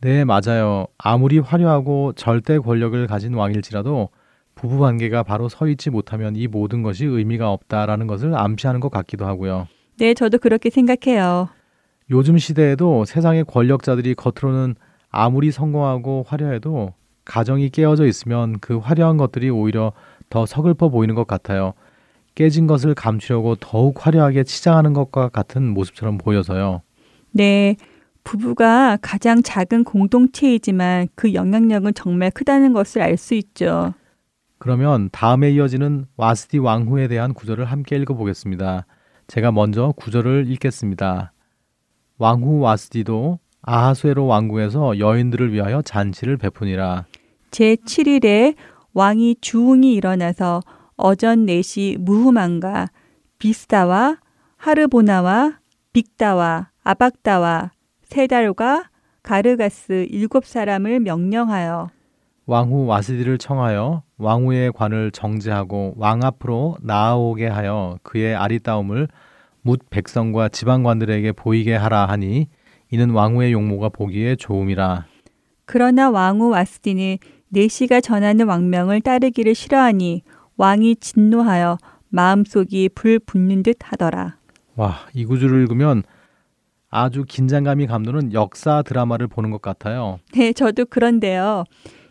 네, 0.01 0.25
맞아요. 0.25 0.89
아무리 0.99 1.39
화려하고 1.39 2.13
절대 2.17 2.59
권력을 2.59 3.07
가진 3.07 3.35
왕일지라도 3.35 4.09
부부 4.57 4.81
관계가 4.81 5.23
바로 5.23 5.49
서 5.49 5.69
있지 5.69 5.91
못하면 5.91 6.35
이 6.35 6.49
모든 6.49 6.83
것이 6.83 7.05
의미가 7.05 7.53
없다라는 7.53 8.09
것을 8.09 8.37
암시하는 8.37 8.81
것 8.81 8.91
같기도 8.91 9.27
하고요. 9.27 9.69
네, 9.99 10.13
저도 10.13 10.39
그렇게 10.39 10.71
생각해요. 10.71 11.51
요즘 12.13 12.37
시대에도 12.37 13.07
세상의 13.07 13.45
권력자들이 13.45 14.15
겉으로는 14.15 14.75
아무리 15.11 15.51
성공하고 15.51 16.25
화려해도 16.29 16.93
가정이 17.25 17.71
깨어져 17.71 18.07
있으면 18.07 18.59
그 18.61 18.77
화려한 18.77 19.17
것들이 19.17 19.49
오히려 19.49 19.93
더 20.29 20.45
서글퍼 20.45 20.91
보이는 20.91 21.15
것 21.15 21.27
같아요. 21.27 21.73
깨진 22.35 22.67
것을 22.67 22.95
감추려고 22.95 23.57
더욱 23.57 24.07
화려하게 24.07 24.45
치장하는 24.45 24.93
것과 24.93 25.31
같은 25.31 25.69
모습처럼 25.69 26.19
보여서요. 26.19 26.83
네, 27.31 27.77
부부가 28.25 28.99
가장 29.01 29.43
작은 29.43 29.85
공동체이지만 29.85 31.09
그 31.15 31.33
영향력은 31.33 31.95
정말 31.95 32.31
크다는 32.31 32.75
것을 32.75 33.01
알 33.01 33.17
수 33.17 33.35
있죠. 33.35 33.95
그러면 34.59 35.09
다음에 35.13 35.51
이어지는 35.51 36.07
와스디 36.17 36.59
왕후에 36.59 37.09
대한 37.09 37.33
구절을 37.33 37.65
함께 37.65 37.97
읽어보겠습니다. 37.97 38.87
제가 39.29 39.51
먼저 39.51 39.93
구절을 39.97 40.47
읽겠습니다. 40.51 41.32
왕후 42.19 42.61
와스디도 42.61 43.39
아하수에로 43.63 44.27
왕궁에서 44.27 44.99
여인들을 44.99 45.53
위하여 45.53 45.83
잔치를 45.83 46.37
베푸니라. 46.37 47.07
제7일에 47.51 48.55
왕이 48.95 49.37
주웅이 49.41 49.95
일어나서 49.95 50.61
어전 50.97 51.47
넷이 51.47 51.97
무후만과 51.99 52.89
비스다와 53.39 54.19
하르보나와 54.57 55.59
빅다와 55.93 56.71
아박다와 56.85 57.71
세달과 58.05 58.85
가르가스 59.23 60.07
일곱 60.11 60.45
사람을 60.45 61.01
명령하여 61.01 61.91
왕후 62.47 62.87
와스디를 62.87 63.39
청하여 63.39 64.03
왕후의 64.19 64.73
관을 64.73 65.11
정지하고 65.13 65.95
왕 65.97 66.23
앞으로 66.25 66.77
나아오게 66.83 67.47
하여 67.47 67.99
그의 68.03 68.35
아리따움을 68.35 69.09
묻 69.63 69.81
백성과 69.91 70.49
지방관들에게 70.49 71.33
보이게 71.33 71.75
하라 71.75 72.07
하니 72.07 72.49
이는 72.91 73.11
왕후의 73.11 73.53
용모가 73.53 73.89
보기에 73.89 74.37
좋음이라. 74.37 75.07
그러나 75.65 76.11
왕후 76.11 76.51
와스디는 76.51 77.19
네시가 77.49 78.01
전하는 78.01 78.47
왕명을 78.47 79.01
따르기를 79.01 79.55
싫어하니 79.55 80.23
왕이 80.57 80.97
진노하여 80.97 81.79
마음속이 82.09 82.91
불 82.95 83.19
붙는 83.19 83.63
듯 83.63 83.77
하더라. 83.81 84.37
와, 84.75 84.97
이 85.15 85.25
구절을 85.25 85.63
읽으면 85.63 86.03
아주 86.91 87.25
긴장감이 87.27 87.87
감도는 87.87 88.35
역사 88.35 88.83
드라마를 88.83 89.29
보는 89.29 89.51
것 89.51 89.63
같아요. 89.63 90.19
네, 90.35 90.53
저도 90.53 90.85
그런데요. 90.87 91.65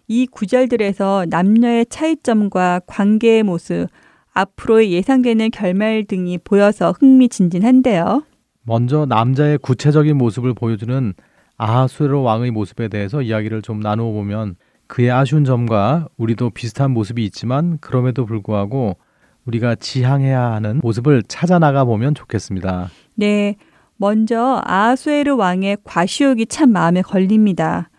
이 0.08 0.26
구절들에서 0.26 1.28
남녀의 1.30 1.86
차이점과 1.88 2.82
관계의 2.88 3.44
모습, 3.44 3.88
앞으로의 4.34 4.92
예상되는 4.94 5.52
결말 5.52 6.06
등이 6.06 6.40
보여서 6.40 6.92
흥미진진한데요. 6.92 8.24
먼저 8.64 9.06
남자의 9.06 9.58
구체적인 9.58 10.18
모습을 10.18 10.54
보여주는 10.54 11.14
아하수에로 11.58 12.24
왕의 12.24 12.52
모습에 12.52 12.88
대해서 12.88 13.22
이야기를 13.22 13.62
좀 13.62 13.80
나누어 13.80 14.12
보면 14.12 14.56
그의 14.88 15.12
아쉬운 15.12 15.46
점과 15.46 16.08
우리도 16.18 16.50
비슷한 16.52 16.92
모습이 16.92 17.24
있지만 17.26 17.78
그럼에도 17.80 18.26
불구하고 18.26 18.98
우리가 19.46 19.76
지향해야 19.76 20.52
하는 20.52 20.80
모습을 20.84 21.24
찾아 21.28 21.60
나가 21.60 21.86
보면 21.86 22.16
좋겠습니다. 22.16 22.90
네. 23.16 23.56
먼저 23.98 24.60
아하수에르 24.66 25.36
왕의 25.36 25.78
과시욕이 25.84 26.48
참 26.48 26.72
마음에 26.72 27.04
걸립니다. 27.04 27.90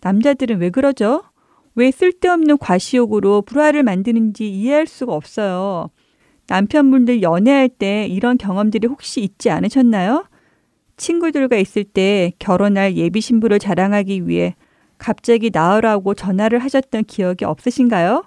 남자들은 0.00 0.58
왜 0.58 0.70
그러죠? 0.70 1.22
왜 1.74 1.90
쓸데없는 1.90 2.58
과시욕으로 2.58 3.42
불화를 3.42 3.82
만드는지 3.82 4.48
이해할 4.48 4.86
수가 4.86 5.14
없어요. 5.14 5.90
남편분들 6.48 7.22
연애할 7.22 7.68
때 7.68 8.06
이런 8.06 8.36
경험들이 8.36 8.86
혹시 8.88 9.22
있지 9.22 9.50
않으셨나요? 9.50 10.26
친구들과 10.96 11.56
있을 11.56 11.84
때 11.84 12.32
결혼할 12.38 12.96
예비 12.96 13.20
신부를 13.20 13.58
자랑하기 13.58 14.28
위해 14.28 14.54
갑자기 14.98 15.50
나으라고 15.52 16.14
전화를 16.14 16.58
하셨던 16.58 17.04
기억이 17.04 17.44
없으신가요? 17.44 18.24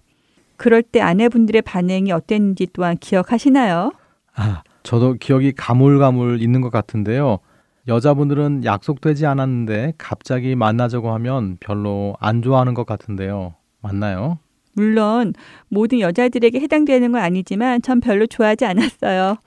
그럴 0.57 0.81
때 0.81 1.01
아내분들의 1.01 1.61
반응이 1.61 2.11
어땠는지 2.11 2.67
또한 2.73 2.97
기억하시나요? 2.97 3.91
아, 4.35 4.63
저도 4.83 5.13
기억이 5.13 5.53
가물가물 5.53 6.41
있는 6.41 6.61
것 6.61 6.69
같은데요. 6.69 7.39
여자분들은 7.87 8.65
약속되지 8.65 9.25
않았는데 9.25 9.93
갑자기 9.97 10.55
만나자고 10.55 11.11
하면 11.13 11.57
별로 11.59 12.15
안 12.19 12.41
좋아하는 12.41 12.73
것 12.73 12.85
같은데요. 12.85 13.55
맞나요? 13.81 14.39
물론 14.73 15.33
모든 15.69 15.99
여자들에게 15.99 16.59
해당되는 16.59 17.11
건 17.11 17.21
아니지만 17.21 17.81
전 17.81 17.99
별로 17.99 18.25
좋아하지 18.25 18.65
않았어요. 18.65 19.37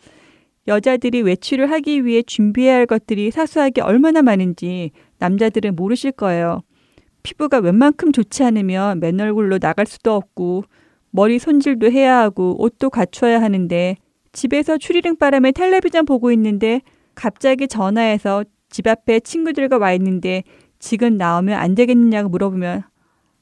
여자들이 0.69 1.23
외출을 1.23 1.71
하기 1.71 2.05
위해 2.05 2.23
준비해야 2.23 2.77
할 2.77 2.87
것들이 2.87 3.31
사소하게 3.31 3.81
얼마나 3.81 4.23
많은지 4.23 4.93
남자들은 5.19 5.75
모르실 5.75 6.13
거예요. 6.13 6.63
피부가 7.23 7.59
웬만큼 7.59 8.13
좋지 8.13 8.45
않으면 8.45 9.01
맨 9.01 9.21
얼굴로 9.21 9.59
나갈 9.59 9.87
수도 9.87 10.15
없고 10.15 10.65
머리 11.11 11.39
손질도 11.39 11.91
해야 11.91 12.19
하고 12.19 12.55
옷도 12.63 12.91
갖춰야 12.91 13.43
하는데 13.43 13.97
집에서 14.33 14.79
추리릉 14.79 15.17
바람에 15.17 15.53
텔레비전 15.53 16.05
보고 16.05 16.31
있는데 16.33 16.83
갑자기 17.19 17.67
전화해서 17.67 18.45
집 18.71 18.87
앞에 18.87 19.19
친구들과 19.21 19.79
와 19.79 19.93
있는데 19.95 20.45
지금 20.79 21.17
나오면 21.17 21.59
안 21.59 21.75
되겠느냐고 21.75 22.29
물어보면 22.29 22.85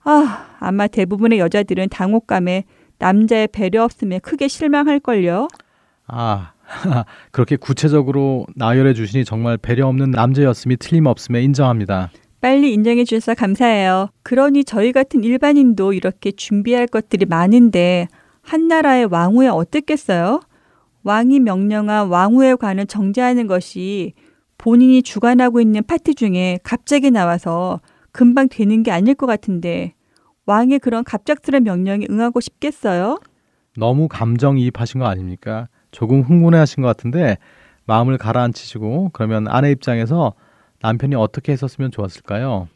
아, 0.04 0.46
아마 0.58 0.86
대부분의 0.86 1.38
여자들은 1.38 1.90
당혹감에 1.90 2.64
남자의 2.98 3.48
배려 3.48 3.84
없음에 3.84 4.20
크게 4.20 4.48
실망할걸요. 4.48 5.48
아, 6.06 6.52
그렇게 7.32 7.56
구체적으로 7.56 8.46
나열해 8.54 8.94
주시니 8.94 9.26
정말 9.26 9.58
배려 9.58 9.86
없는 9.88 10.10
남자였음이 10.10 10.78
틀림없음에 10.78 11.42
인정합니다. 11.42 12.10
빨리 12.40 12.72
인정해 12.72 13.04
주셔서 13.04 13.34
감사해요. 13.34 14.08
그러니 14.22 14.64
저희 14.64 14.92
같은 14.92 15.22
일반인도 15.22 15.92
이렇게 15.92 16.30
준비할 16.30 16.86
것들이 16.86 17.26
많은데 17.26 18.08
한 18.40 18.68
나라의 18.68 19.06
왕후에 19.06 19.48
어떻겠어요? 19.48 20.40
왕이 21.06 21.38
명령한 21.38 22.08
왕후에 22.08 22.56
관을 22.56 22.86
정제하는 22.86 23.46
것이 23.46 24.14
본인이 24.58 25.04
주관하고 25.04 25.60
있는 25.60 25.84
파티 25.86 26.16
중에 26.16 26.58
갑자기 26.64 27.12
나와서 27.12 27.80
금방 28.10 28.48
되는 28.48 28.82
게 28.82 28.90
아닐 28.90 29.14
것 29.14 29.26
같은데 29.26 29.94
왕의 30.46 30.80
그런 30.80 31.04
갑작스런 31.04 31.62
명령에 31.62 32.06
응하고 32.10 32.40
싶겠어요? 32.40 33.20
너무 33.76 34.08
감정이입하신 34.08 34.98
거 34.98 35.06
아닙니까? 35.06 35.68
조금 35.92 36.22
흥분해 36.22 36.58
하신 36.58 36.82
것 36.82 36.88
같은데 36.88 37.38
마음을 37.84 38.18
가라앉히시고 38.18 39.10
그러면 39.12 39.46
아내 39.46 39.70
입장에서 39.70 40.34
남편이 40.82 41.14
어떻게 41.14 41.52
했었으면 41.52 41.92
좋았을까요? 41.92 42.66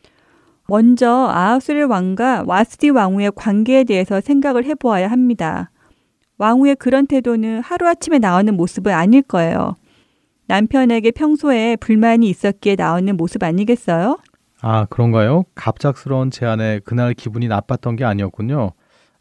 먼저 0.68 1.08
아하수르 1.10 1.88
왕과 1.88 2.44
와스디 2.46 2.90
왕후의 2.90 3.32
관계에 3.34 3.82
대해서 3.82 4.20
생각을 4.20 4.64
해보아야 4.66 5.10
합니다. 5.10 5.72
왕후의 6.40 6.76
그런 6.76 7.06
태도는 7.06 7.60
하루아침에 7.60 8.18
나오는 8.18 8.56
모습은 8.56 8.90
아닐 8.94 9.20
거예요. 9.20 9.74
남편에게 10.46 11.10
평소에 11.10 11.76
불만이 11.76 12.28
있었기에 12.30 12.76
나오는 12.76 13.14
모습 13.14 13.42
아니겠어요? 13.42 14.18
아, 14.62 14.86
그런가요? 14.86 15.44
갑작스러운 15.54 16.30
제안에 16.30 16.80
그날 16.82 17.12
기분이 17.12 17.46
나빴던 17.46 17.96
게 17.96 18.04
아니었군요. 18.06 18.72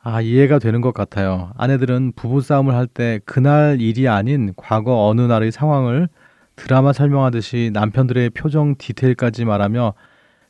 아, 0.02 0.22
이해가 0.22 0.60
되는 0.60 0.80
것 0.80 0.94
같아요. 0.94 1.52
아내들은 1.58 2.14
부부싸움을 2.16 2.74
할 2.74 2.88
때 2.88 3.20
그날 3.26 3.82
일이 3.82 4.08
아닌 4.08 4.54
과거 4.56 5.06
어느 5.10 5.20
날의 5.20 5.52
상황을 5.52 6.08
드라마 6.56 6.94
설명하듯이 6.94 7.72
남편들의 7.74 8.30
표정 8.30 8.76
디테일까지 8.78 9.44
말하며 9.44 9.94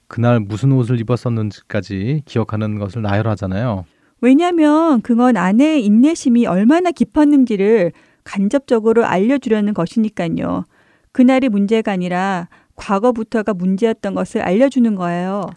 그날 0.07 0.39
무슨 0.39 0.71
옷을 0.73 0.99
입었었는지까지 0.99 2.21
기억하는 2.25 2.77
것을 2.77 3.01
나열하잖아요. 3.01 3.85
왜냐하면 4.21 5.01
그건 5.01 5.37
아내의 5.37 5.85
인내심이 5.85 6.45
얼마나 6.45 6.91
깊었는지를 6.91 7.91
간접적으로 8.23 9.05
알려주려는 9.05 9.73
것이니까요. 9.73 10.65
그날이 11.11 11.49
문제가 11.49 11.93
아니라 11.93 12.47
과거부터가 12.75 13.53
문제였던 13.53 14.13
것을 14.13 14.41
알려주는 14.41 14.95
거예요. 14.95 15.49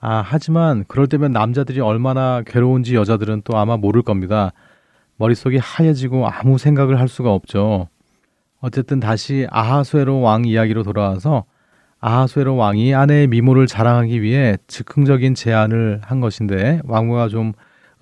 아, 0.00 0.22
하지만 0.24 0.84
그럴 0.88 1.06
때면 1.06 1.32
남자들이 1.32 1.80
얼마나 1.80 2.42
괴로운지 2.46 2.94
여자들은 2.94 3.42
또 3.44 3.58
아마 3.58 3.76
모를 3.76 4.02
겁니다. 4.02 4.52
머릿속이 5.16 5.58
하얘지고 5.58 6.26
아무 6.26 6.56
생각을 6.56 6.98
할 6.98 7.08
수가 7.08 7.32
없죠. 7.32 7.88
어쨌든 8.60 9.00
다시 9.00 9.46
아하수에로 9.50 10.20
왕 10.20 10.44
이야기로 10.44 10.82
돌아와서 10.82 11.44
아하수에로 12.00 12.56
왕이 12.56 12.94
아내의 12.94 13.26
미모를 13.26 13.66
자랑하기 13.66 14.22
위해 14.22 14.56
즉흥적인 14.66 15.34
제안을 15.34 16.00
한 16.02 16.20
것인데 16.20 16.80
왕후가 16.84 17.28
좀 17.28 17.52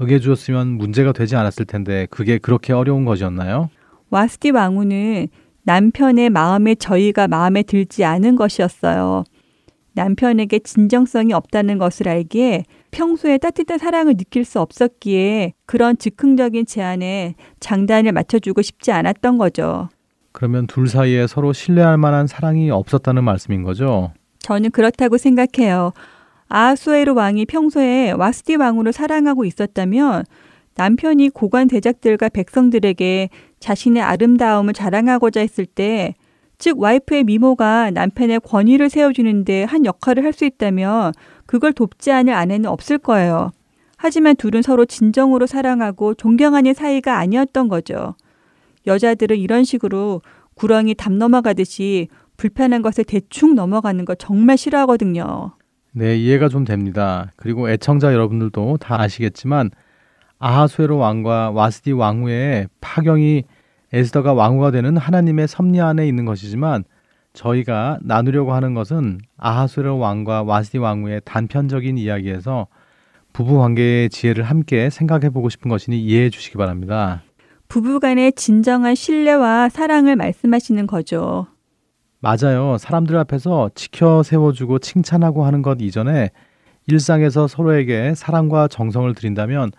응해주었으면 0.01 0.69
문제가 0.69 1.13
되지 1.13 1.37
않았을 1.37 1.65
텐데 1.65 2.07
그게 2.11 2.39
그렇게 2.39 2.73
어려운 2.73 3.05
것이었나요? 3.05 3.71
와스티 4.11 4.51
왕후는 4.51 5.29
남편의 5.65 6.31
마음에 6.31 6.75
저희가 6.75 7.29
마음에 7.29 7.63
들지 7.63 8.05
않은 8.05 8.37
것이었어요. 8.37 9.25
남편에게 9.93 10.61
진정성이 10.61 11.33
없다는 11.33 11.79
것을 11.79 12.09
알기에 12.09 12.65
평소에 12.93 13.37
따뜻한 13.39 13.79
사랑을 13.79 14.17
느낄 14.17 14.45
수 14.45 14.61
없었기에 14.61 15.55
그런 15.67 15.99
즉흥적인 15.99 16.67
제안에 16.67 17.35
장단을 17.61 18.13
맞춰주고 18.13 18.63
싶지 18.63 18.93
않았던 18.93 19.39
거죠. 19.39 19.89
그러면 20.33 20.69
둘 20.69 20.89
사이에 20.89 21.27
서로 21.27 21.53
신뢰할 21.53 21.99
만한 21.99 22.29
사랑이 22.29 22.71
없었다는 22.71 23.25
말씀인 23.25 23.65
거죠? 23.65 24.13
저는 24.39 24.71
그렇다고 24.71 25.19
생각해요. 25.19 25.93
아수에르 26.49 27.13
왕이 27.13 27.47
평소에 27.47 28.13
와스티 28.13 28.57
왕후를 28.57 28.93
사랑하고 28.93 29.45
있었다면 29.45 30.25
남편이 30.77 31.31
고관 31.31 31.69
대작들과 31.69 32.29
백성들에게 32.29 33.31
자신의 33.61 34.03
아름다움을 34.03 34.73
자랑하고자 34.75 35.41
했을 35.41 35.67
때, 35.67 36.15
즉 36.59 36.79
와이프의 36.81 37.25
미모가 37.25 37.91
남편의 37.91 38.41
권위를 38.41 38.89
세워주는데 38.91 39.65
한 39.65 39.85
역할을 39.85 40.25
할 40.25 40.33
수 40.33 40.45
있다면 40.45 41.13
그걸 41.47 41.73
돕지 41.73 42.11
않을 42.13 42.33
아내는 42.33 42.69
없을 42.71 42.99
거예요. 42.99 43.51
하지만 43.97 44.37
둘은 44.37 44.63
서로 44.63 44.85
진정으로 44.85 45.47
사랑하고 45.47 46.15
존경하는 46.15 46.75
사이가 46.75 47.19
아니었던 47.19 47.69
거죠. 47.69 48.15
여자들은 48.87 49.37
이런 49.37 49.65
식으로 49.65 50.23
구렁이 50.55 50.95
담 50.95 51.19
넘어가듯이 51.19 52.09
불편한 52.37 52.83
것을 52.83 53.05
대충 53.05 53.55
넘어가는 53.55 54.05
거 54.05 54.15
정말 54.15 54.57
싫어하거든요. 54.57 55.58
네, 55.99 56.17
이해가 56.17 56.49
좀 56.49 56.65
됩니다. 56.65 57.33
그리고 57.35 57.69
애청자 57.69 58.13
여러분들도 58.13 58.77
다 58.77 59.01
아시겠지만 59.01 59.73
아하수에로 60.39 60.97
왕과 60.97 61.51
와스디 61.51 61.91
왕후의 61.91 62.69
파경이 62.81 63.43
에스더가 63.93 64.33
왕후가 64.33 64.71
되는 64.71 64.97
하나님의 64.97 65.49
섭리 65.49 65.81
안에 65.81 66.07
있는 66.07 66.25
것이지만 66.25 66.85
저희가 67.33 67.99
나누려고 68.01 68.53
하는 68.53 68.75
것은 68.75 69.19
아하수에로 69.39 69.99
왕과 69.99 70.45
와스디 70.45 70.79
왕후의 70.79 71.23
단편적인 71.25 71.99
이야기에서 71.99 72.69
부부 73.33 73.59
관계의 73.59 74.11
지혜를 74.11 74.45
함께 74.45 74.91
생각해 74.91 75.31
보고 75.31 75.49
싶은 75.49 75.69
것이니 75.69 76.01
이해해 76.01 76.31
주시기 76.31 76.59
바랍니다. 76.59 77.23
부부 77.67 77.99
간의 77.99 78.35
진정한 78.35 78.95
신뢰와 78.95 79.69
사랑을 79.69 80.15
말씀하시는 80.15 80.87
거죠. 80.87 81.49
맞아요. 82.21 82.79
사람들 82.79 83.17
앞에서 83.17 83.71
지켜 83.75 84.23
세워주고 84.23 84.81
칭찬하고 84.81 85.45
하는 85.45 85.63
것 85.63 85.79
이전에 85.81 86.31
일상에서 86.87 87.47
서로에게 87.47 88.15
사랑과 88.17 88.67
정성을 88.67 89.15
드린다면 89.15 89.71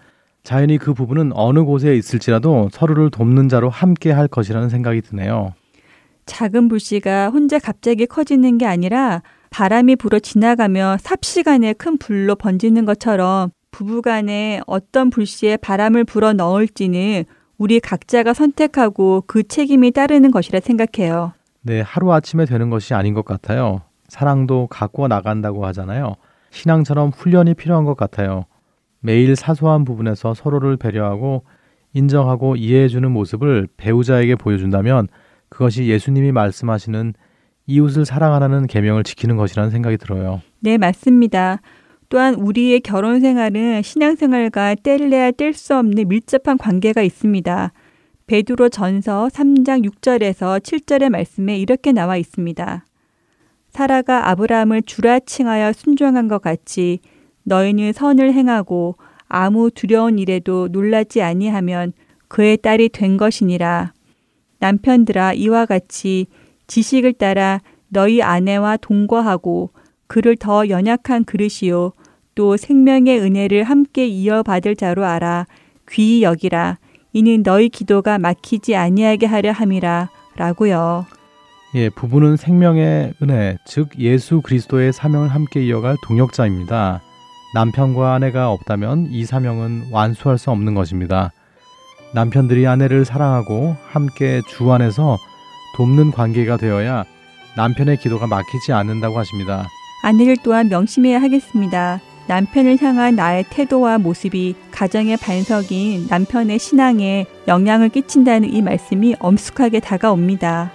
자연히 0.43 0.77
그 0.77 0.93
부분은 0.93 1.31
어느 1.33 1.63
곳에 1.63 1.95
있을지라도 1.95 2.69
서로를 2.71 3.09
돕는 3.09 3.49
자로 3.49 3.69
함께 3.69 4.11
할 4.11 4.27
것이라는 4.27 4.69
생각이 4.69 5.01
드네요. 5.01 5.53
작은 6.25 6.69
불씨가 6.69 7.29
혼자 7.29 7.59
갑자기 7.59 8.05
커지는 8.05 8.57
게 8.57 8.65
아니라 8.65 9.21
바람이 9.49 9.95
불어 9.95 10.19
지나가며 10.19 10.97
삽시간에 11.01 11.73
큰 11.73 11.97
불로 11.97 12.35
번지는 12.35 12.85
것처럼 12.85 13.49
부부간에 13.71 14.61
어떤 14.67 15.09
불씨에 15.09 15.57
바람을 15.57 16.03
불어 16.05 16.33
넣을지는 16.33 17.25
우리 17.57 17.79
각자가 17.79 18.33
선택하고 18.33 19.23
그 19.27 19.43
책임이 19.43 19.91
따르는 19.91 20.31
것이라 20.31 20.59
생각해요. 20.61 21.33
네, 21.69 21.81
하루아침에 21.81 22.45
되는 22.45 22.71
것이 22.71 22.95
아닌 22.95 23.13
것 23.13 23.25
같아요. 23.25 23.83
사랑도 24.07 24.65
갖고 24.65 25.07
나간다고 25.07 25.67
하잖아요. 25.67 26.15
신앙처럼 26.49 27.11
훈련이 27.15 27.53
필요한 27.53 27.85
것 27.85 27.95
같아요. 27.95 28.45
매일 29.01 29.35
사소한 29.35 29.85
부분에서 29.85 30.33
서로를 30.33 30.77
배려하고 30.77 31.43
인정하고 31.93 32.55
이해해주는 32.55 33.11
모습을 33.11 33.67
배우자에게 33.77 34.33
보여준다면 34.33 35.09
그것이 35.49 35.85
예수님이 35.85 36.31
말씀하시는 36.31 37.13
이웃을 37.67 38.03
사랑하라는 38.03 38.65
계명을 38.65 39.03
지키는 39.03 39.37
것이라는 39.37 39.69
생각이 39.69 39.97
들어요. 39.97 40.41
네, 40.61 40.79
맞습니다. 40.79 41.61
또한 42.09 42.33
우리의 42.33 42.79
결혼 42.79 43.19
생활은 43.19 43.83
신앙 43.83 44.15
생활과 44.15 44.73
뗄래야 44.73 45.29
뗄 45.33 45.53
수 45.53 45.77
없는 45.77 46.07
밀접한 46.07 46.57
관계가 46.57 47.03
있습니다. 47.03 47.71
베드로 48.29 48.69
전서 48.69 49.27
3장 49.33 49.83
6절에서 49.89 50.59
7절의 50.59 51.09
말씀에 51.09 51.57
이렇게 51.57 51.91
나와 51.91 52.15
있습니다. 52.15 52.85
사라가 53.71 54.29
아브라함을 54.29 54.83
주라 54.83 55.17
칭하여 55.19 55.73
순종한 55.73 56.27
것 56.27 56.39
같이 56.39 56.99
너희는 57.41 57.91
선을 57.91 58.33
행하고 58.33 58.97
아무 59.27 59.71
두려운 59.71 60.19
일에도 60.19 60.67
놀라지 60.67 61.23
아니하면 61.23 61.91
그의 62.27 62.57
딸이 62.57 62.89
된 62.89 63.17
것이니라. 63.17 63.93
남편들아 64.59 65.33
이와 65.33 65.65
같이 65.65 66.27
지식을 66.67 67.13
따라 67.13 67.61
너희 67.87 68.21
아내와 68.21 68.77
동거하고 68.77 69.71
그를 70.05 70.35
더 70.35 70.69
연약한 70.69 71.23
그릇이요 71.23 71.93
또 72.35 72.57
생명의 72.57 73.21
은혜를 73.21 73.63
함께 73.63 74.05
이어받을 74.05 74.75
자로 74.75 75.03
알아 75.03 75.47
귀히 75.89 76.21
여기라 76.21 76.77
이는 77.13 77.43
너희 77.43 77.69
기도가 77.69 78.19
막히지 78.19 78.75
아니하게 78.75 79.25
하려 79.25 79.51
함이라 79.51 80.09
라고요. 80.35 81.05
예, 81.75 81.89
부부는 81.89 82.37
생명의 82.37 83.13
은혜, 83.21 83.57
즉 83.65 83.89
예수 83.99 84.41
그리스도의 84.41 84.91
사명을 84.93 85.29
함께 85.29 85.63
이어갈 85.65 85.95
동역자입니다. 86.03 87.01
남편과 87.53 88.13
아내가 88.13 88.51
없다면 88.51 89.09
이 89.11 89.25
사명은 89.25 89.89
완수할 89.91 90.37
수 90.37 90.51
없는 90.51 90.73
것입니다. 90.75 91.31
남편들이 92.13 92.65
아내를 92.65 93.05
사랑하고 93.05 93.75
함께 93.87 94.41
주 94.47 94.71
안에서 94.71 95.17
돕는 95.75 96.11
관계가 96.11 96.57
되어야 96.57 97.05
남편의 97.55 97.97
기도가 97.97 98.27
막히지 98.27 98.73
않는다고 98.73 99.17
하십니다. 99.17 99.67
아내를 100.03 100.37
또한 100.43 100.69
명심해야 100.69 101.21
하겠습니다. 101.21 101.99
남편을 102.29 102.77
향한 102.79 103.15
나의 103.15 103.43
태도와 103.49 103.97
모습이 103.97 104.53
가정의 104.71 105.17
반석인 105.17 106.05
남편의 106.09 106.59
신앙에 106.59 107.25
영향을 107.47 107.89
끼친다는 107.89 108.53
이 108.53 108.61
말씀이 108.61 109.15
엄숙하게 109.19 109.79
다가옵니다. 109.79 110.71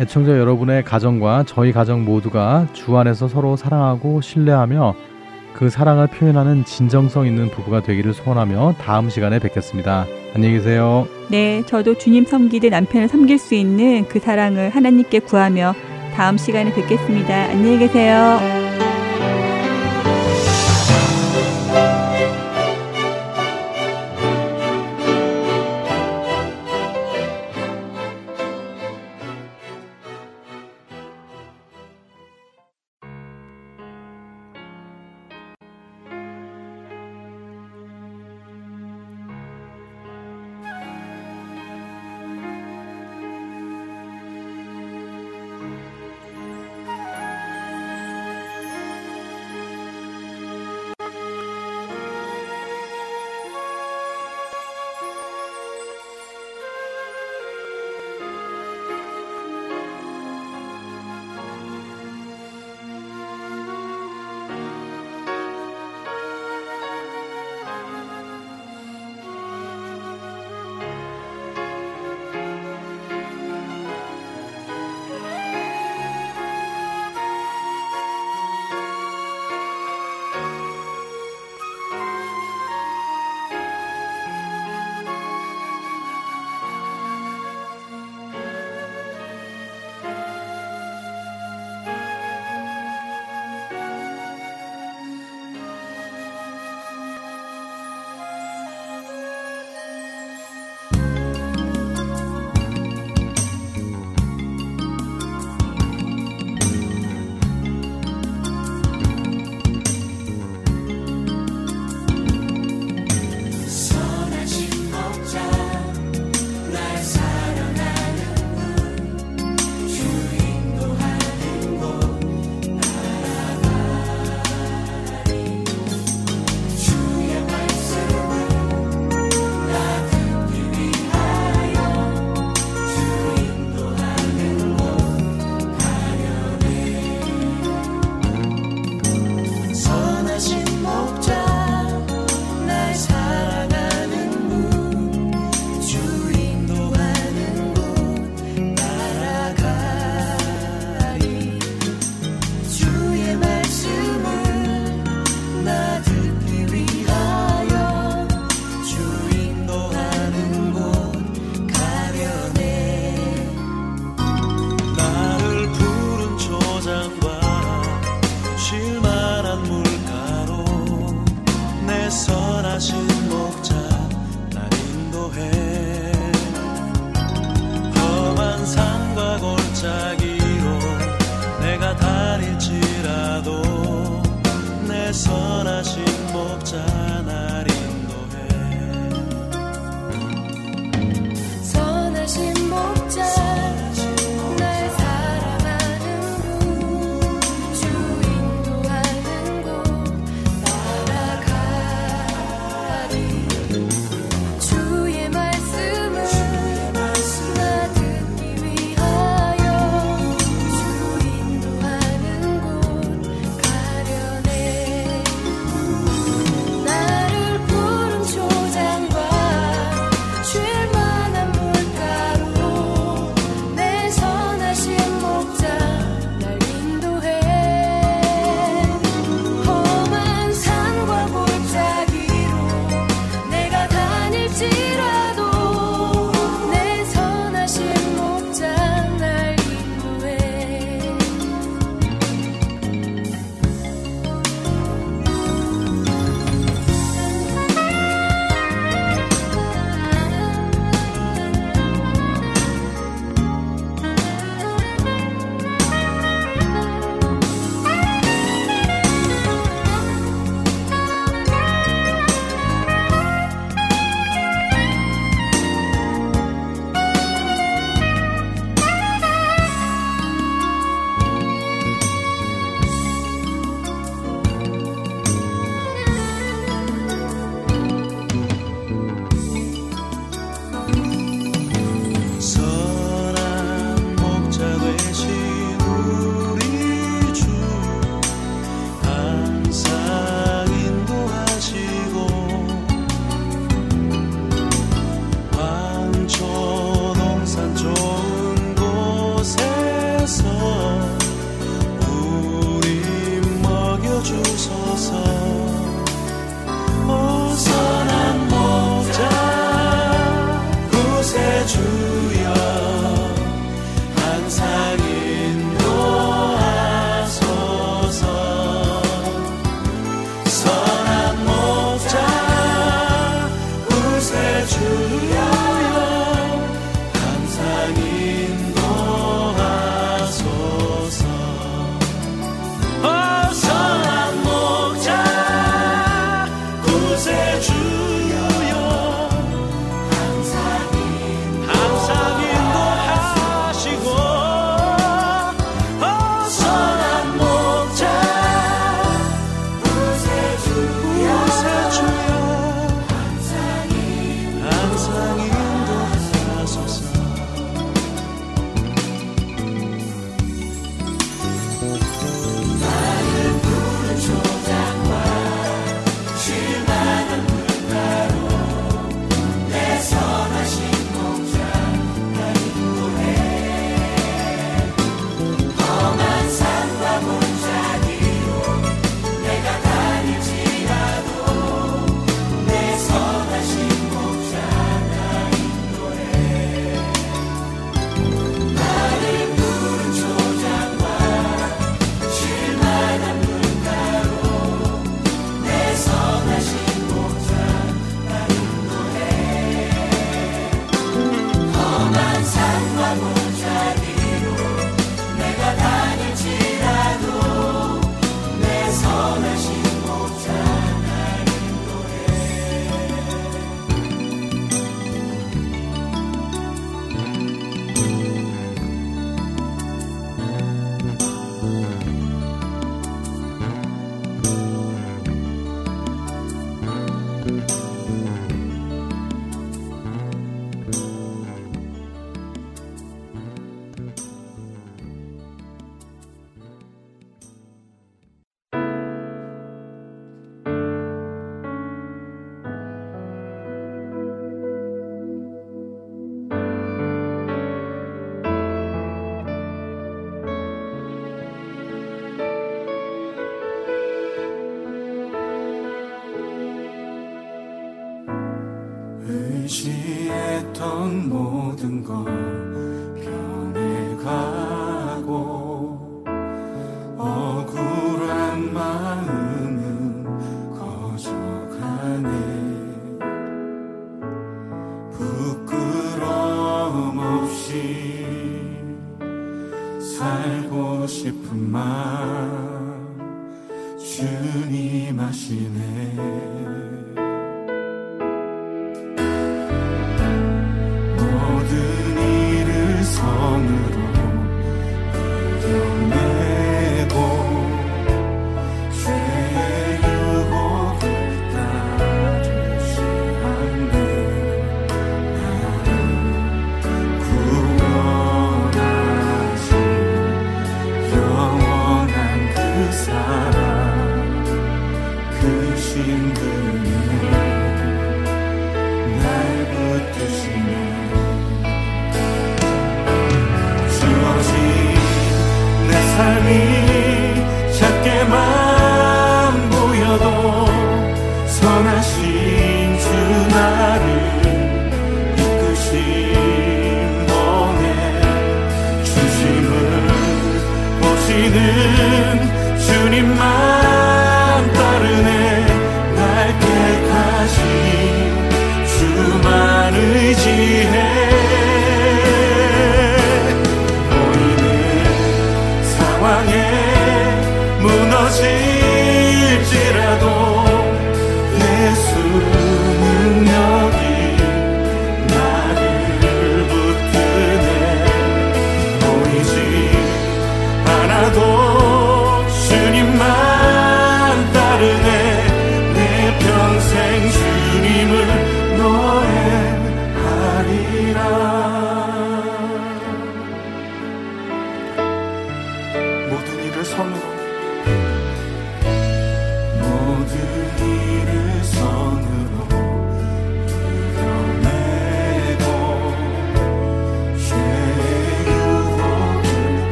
애청자 0.00 0.38
여러분의 0.38 0.84
가정과 0.84 1.44
저희 1.46 1.72
가정 1.72 2.04
모두가 2.04 2.66
주 2.74 2.96
안에서 2.98 3.26
서로 3.26 3.56
사랑하고 3.56 4.20
신뢰하며 4.20 4.94
그 5.54 5.70
사랑을 5.70 6.08
표현하는 6.08 6.64
진정성 6.64 7.26
있는 7.26 7.48
부부가 7.48 7.82
되기를 7.82 8.12
소원하며 8.12 8.74
다음 8.78 9.08
시간에 9.08 9.38
뵙겠습니다. 9.38 10.06
안녕히 10.34 10.56
계세요. 10.56 11.06
네, 11.30 11.62
저도 11.66 11.96
주님 11.96 12.26
섬기듯 12.26 12.70
남편을 12.70 13.08
섬길 13.08 13.38
수 13.38 13.54
있는 13.54 14.06
그 14.08 14.18
사랑을 14.18 14.68
하나님께 14.70 15.20
구하며 15.20 15.74
다음 16.14 16.36
시간에 16.36 16.74
뵙겠습니다. 16.74 17.34
안녕히 17.44 17.78
계세요. 17.78 18.61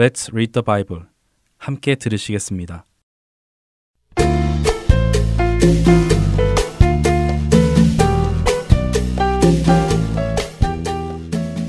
Let's 0.00 0.32
Read 0.32 0.52
the 0.52 0.64
Bible 0.64 1.02
함께 1.58 1.94
들으시겠습니다. 1.94 2.86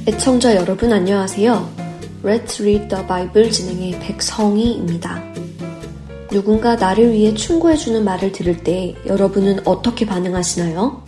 애청자 0.07 0.55
여러분 0.55 0.93
안녕하세요. 0.93 1.75
Let's 2.23 2.61
Read 2.61 2.87
the 2.87 3.05
Bible 3.05 3.51
진행의 3.51 3.99
백성희입니다. 3.99 5.21
누군가 6.29 6.77
나를 6.77 7.11
위해 7.11 7.33
충고해주는 7.33 8.01
말을 8.01 8.31
들을 8.31 8.63
때 8.63 8.95
여러분은 9.05 9.67
어떻게 9.67 10.05
반응하시나요? 10.05 11.03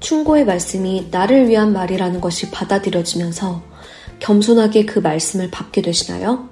충고의 0.00 0.46
말씀이 0.46 1.08
나를 1.10 1.50
위한 1.50 1.74
말이라는 1.74 2.22
것이 2.22 2.50
받아들여지면서 2.50 3.71
겸손하게 4.22 4.86
그 4.86 5.00
말씀을 5.00 5.50
받게 5.50 5.82
되시나요? 5.82 6.48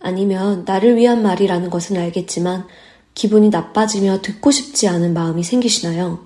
아니면 0.00 0.64
나를 0.64 0.96
위한 0.96 1.22
말이라는 1.22 1.68
것은 1.68 1.96
알겠지만 1.96 2.66
기분이 3.14 3.50
나빠지며 3.50 4.22
듣고 4.22 4.52
싶지 4.52 4.86
않은 4.86 5.12
마음이 5.12 5.42
생기시나요? 5.42 6.24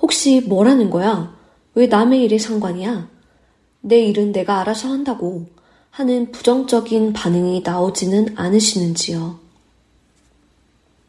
혹시 0.00 0.40
뭐라는 0.40 0.90
거야? 0.90 1.36
왜 1.74 1.86
남의 1.86 2.24
일에 2.24 2.38
상관이야? 2.38 3.08
내 3.82 4.00
일은 4.00 4.32
내가 4.32 4.60
알아서 4.60 4.88
한다고 4.88 5.46
하는 5.90 6.32
부정적인 6.32 7.12
반응이 7.12 7.62
나오지는 7.64 8.34
않으시는지요? 8.34 9.38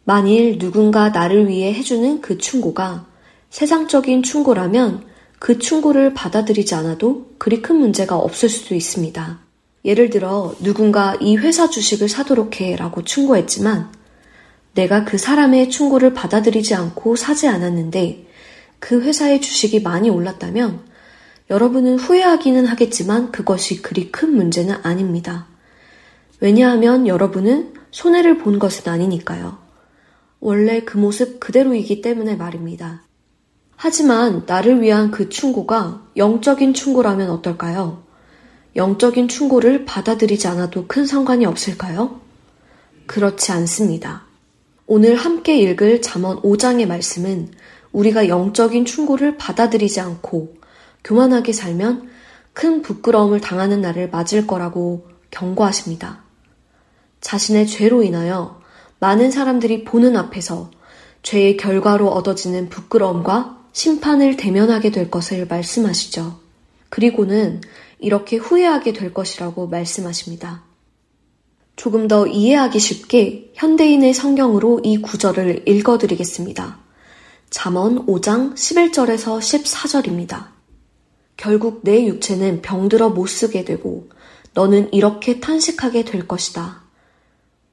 만일 0.04 0.60
누군가 0.60 1.10
나를 1.10 1.48
위해 1.48 1.74
해주는 1.74 2.22
그 2.22 2.38
충고가 2.38 3.08
세상적인 3.50 4.22
충고라면 4.22 5.06
그 5.44 5.60
충고를 5.60 6.14
받아들이지 6.14 6.74
않아도 6.74 7.34
그리 7.38 7.62
큰 7.62 7.76
문제가 7.76 8.16
없을 8.16 8.48
수도 8.48 8.76
있습니다. 8.76 9.40
예를 9.84 10.10
들어 10.10 10.56
누군가 10.62 11.18
이 11.20 11.36
회사 11.36 11.70
주식을 11.70 12.08
사도록 12.08 12.62
해 12.62 12.78
라고 12.78 13.04
충고했지만 13.04 13.92
내가 14.74 15.04
그 15.04 15.18
사람의 15.18 15.70
충고를 15.70 16.14
받아들이지 16.14 16.76
않고 16.76 17.18
사지 17.18 17.50
않았는데 17.50 18.26
그 18.80 19.02
회사의 19.02 19.42
주식이 19.42 19.82
많이 19.82 20.10
올랐다면 20.10 20.80
여러분은 21.50 22.00
후회하기는 22.00 22.66
하겠지만 22.66 23.34
그것이 23.34 23.82
그리 23.82 24.14
큰 24.14 24.34
문제는 24.34 24.78
아닙니다. 24.84 25.48
왜냐하면 26.40 27.06
여러분은 27.06 27.74
손해를 27.92 28.38
본 28.38 28.60
것은 28.60 28.90
아니니까요. 28.90 29.58
원래 30.40 30.86
그 30.86 30.98
모습 30.98 31.42
그대로이기 31.42 32.02
때문에 32.02 32.38
말입니다. 32.38 33.02
하지만 33.84 34.44
나를 34.46 34.82
위한 34.82 35.12
그 35.12 35.28
충고가 35.28 36.04
영적인 36.16 36.74
충고라면 36.74 37.30
어떨까요? 37.30 38.02
영적인 38.78 39.28
충고를 39.28 39.84
받아들이지 39.84 40.48
않아도 40.48 40.88
큰 40.88 41.06
상관이 41.06 41.46
없을까요? 41.46 42.22
그렇지 43.08 43.52
않습니다. 43.52 44.24
오늘 44.88 45.18
함께 45.18 45.58
읽을 45.58 46.02
잠언 46.02 46.42
5장의 46.44 46.86
말씀은 46.86 47.50
우리가 47.92 48.30
영적인 48.30 48.86
충고를 48.86 49.36
받아들이지 49.36 50.00
않고 50.00 50.56
교만하게 51.04 51.52
살면 51.52 52.08
큰 52.54 52.84
부끄러움을 52.84 53.42
당하는 53.42 53.82
날을 53.82 54.12
맞을 54.12 54.48
거라고 54.48 55.10
경고하십니다. 55.30 56.24
자신의 57.20 57.68
죄로 57.68 58.02
인하여 58.02 58.62
많은 59.00 59.30
사람들이 59.30 59.84
보는 59.84 60.16
앞에서 60.16 60.72
죄의 61.22 61.58
결과로 61.58 62.08
얻어지는 62.08 62.70
부끄러움과 62.70 63.63
심판을 63.74 64.38
대면하게 64.38 64.92
될 64.92 65.12
것을 65.12 65.48
말씀하시죠. 65.48 66.40
그리고는 66.90 67.62
이렇게 68.00 68.38
후회하게 68.38 68.94
될 68.94 69.14
것이라고 69.14 69.68
말씀하십니다. 69.68 70.64
조금 71.76 72.08
더 72.08 72.28
이해하기 72.28 72.80
쉽게 72.80 73.52
현대인의 73.56 74.14
성경으로 74.14 74.82
이 74.84 75.02
구절을 75.02 75.68
읽어드리겠습니다. 75.68 76.80
잠언 77.50 78.06
5장 78.06 78.54
11절에서 78.54 79.40
14절입니다. 79.40 80.50
결국 81.36 81.82
내 81.84 82.06
육체는 82.06 82.62
병들어 82.62 83.10
못 83.10 83.26
쓰게 83.26 83.66
되고 83.66 84.08
너는 84.54 84.94
이렇게 84.94 85.40
탄식하게 85.40 86.06
될 86.06 86.28
것이다. 86.28 86.84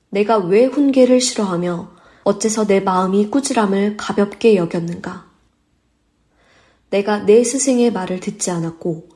내가 0.08 0.38
왜 0.38 0.64
훈계를 0.64 1.20
싫어하며 1.20 1.90
어째서 2.24 2.66
내 2.66 2.80
마음이 2.80 3.28
꾸지람을 3.30 3.98
가볍게 3.98 4.56
여겼는가? 4.56 5.29
내가 6.90 7.18
내 7.18 7.42
스승의 7.42 7.92
말을 7.92 8.20
듣지 8.20 8.50
않았고 8.50 9.08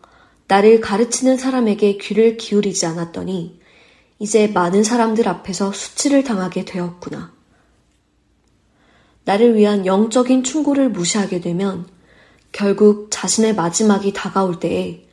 나를 0.46 0.80
가르치는 0.80 1.36
사람에게 1.36 1.96
귀를 1.98 2.36
기울이지 2.36 2.86
않았더니 2.86 3.58
이제 4.18 4.46
많은 4.46 4.84
사람들 4.84 5.28
앞에서 5.28 5.72
수치를 5.72 6.22
당하게 6.24 6.64
되었구나. 6.64 7.32
나를 9.24 9.56
위한 9.56 9.86
영적인 9.86 10.44
충고를 10.44 10.90
무시하게 10.90 11.40
되면 11.40 11.86
결국 12.52 13.08
자신의 13.10 13.54
마지막이 13.54 14.12
다가올 14.12 14.60
때에 14.60 15.06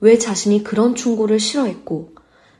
왜 0.00 0.18
자신이 0.18 0.64
그런 0.64 0.94
충고를 0.94 1.38
싫어했고 1.38 2.14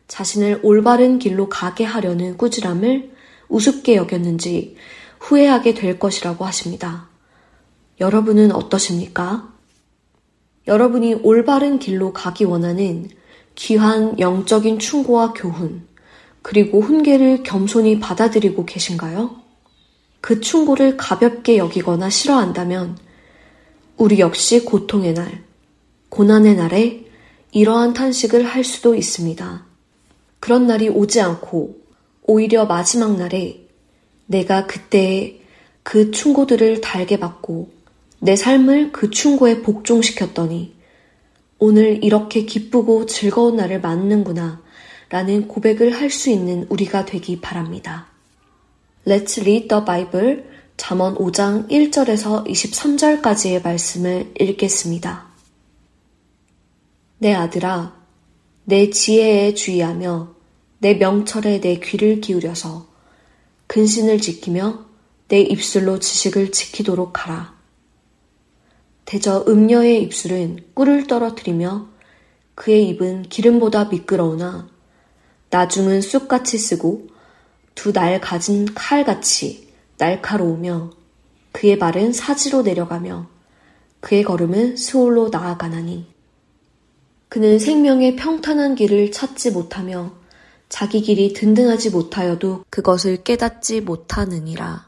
자신을 0.06 0.60
올바른 0.62 1.18
길로 1.18 1.48
가게 1.48 1.84
하려는 1.84 2.36
꾸지람을 2.36 3.12
우습게 3.48 3.96
여겼는지 3.96 4.76
후회하게 5.20 5.74
될 5.74 5.98
것이라고 5.98 6.44
하십니다. 6.44 7.07
여러분은 8.00 8.52
어떠십니까? 8.52 9.52
여러분이 10.66 11.14
올바른 11.14 11.78
길로 11.78 12.12
가기 12.12 12.44
원하는 12.44 13.08
귀한 13.54 14.18
영적인 14.20 14.78
충고와 14.78 15.32
교훈, 15.32 15.86
그리고 16.42 16.80
훈계를 16.80 17.42
겸손히 17.42 17.98
받아들이고 17.98 18.66
계신가요? 18.66 19.36
그 20.20 20.40
충고를 20.40 20.96
가볍게 20.96 21.56
여기거나 21.56 22.08
싫어한다면 22.10 22.98
우리 23.96 24.20
역시 24.20 24.64
고통의 24.64 25.14
날, 25.14 25.42
고난의 26.10 26.54
날에 26.54 27.04
이러한 27.50 27.94
탄식을 27.94 28.44
할 28.44 28.62
수도 28.62 28.94
있습니다. 28.94 29.64
그런 30.38 30.66
날이 30.66 30.88
오지 30.88 31.20
않고 31.20 31.76
오히려 32.22 32.66
마지막 32.66 33.16
날에 33.16 33.66
내가 34.26 34.66
그때에 34.66 35.40
그 35.82 36.10
충고들을 36.10 36.80
달게 36.80 37.18
받고 37.18 37.77
내 38.20 38.34
삶을 38.36 38.92
그 38.92 39.10
충고에 39.10 39.62
복종시켰더니 39.62 40.74
오늘 41.58 42.04
이렇게 42.04 42.44
기쁘고 42.44 43.06
즐거운 43.06 43.56
날을 43.56 43.80
맞는구나 43.80 44.62
라는 45.10 45.48
고백을 45.48 45.92
할 45.92 46.10
수 46.10 46.30
있는 46.30 46.66
우리가 46.68 47.04
되기 47.04 47.40
바랍니다. 47.40 48.08
Let's 49.06 49.40
read 49.40 49.68
the 49.68 49.84
Bible 49.84 50.44
잠언 50.76 51.16
5장 51.16 51.68
1절에서 51.68 52.46
23절까지의 52.46 53.62
말씀을 53.64 54.32
읽겠습니다. 54.38 55.26
내 57.18 57.34
아들아, 57.34 57.96
내 58.64 58.90
지혜에 58.90 59.54
주의하며 59.54 60.34
내 60.78 60.94
명철에 60.94 61.60
내 61.60 61.80
귀를 61.80 62.20
기울여서 62.20 62.86
근신을 63.66 64.20
지키며 64.20 64.84
내 65.28 65.40
입술로 65.40 65.98
지식을 65.98 66.52
지키도록 66.52 67.26
하라. 67.26 67.57
대저 69.08 69.46
음녀의 69.48 70.02
입술은 70.02 70.58
꿀을 70.74 71.06
떨어뜨리며 71.06 71.88
그의 72.54 72.86
입은 72.90 73.22
기름보다 73.22 73.86
미끄러우나 73.86 74.68
나중은 75.48 76.02
쑥같이 76.02 76.58
쓰고 76.58 77.06
두 77.74 77.94
날 77.94 78.20
가진 78.20 78.66
칼같이 78.74 79.72
날카로우며 79.96 80.90
그의 81.52 81.78
발은 81.78 82.12
사지로 82.12 82.60
내려가며 82.60 83.30
그의 84.00 84.24
걸음은 84.24 84.76
수월로 84.76 85.30
나아가나니 85.30 86.04
그는 87.30 87.58
생명의 87.58 88.14
평탄한 88.16 88.74
길을 88.74 89.10
찾지 89.10 89.52
못하며 89.52 90.12
자기 90.68 91.00
길이 91.00 91.32
든든하지 91.32 91.88
못하여도 91.88 92.66
그것을 92.68 93.22
깨닫지 93.22 93.80
못하느니라. 93.80 94.86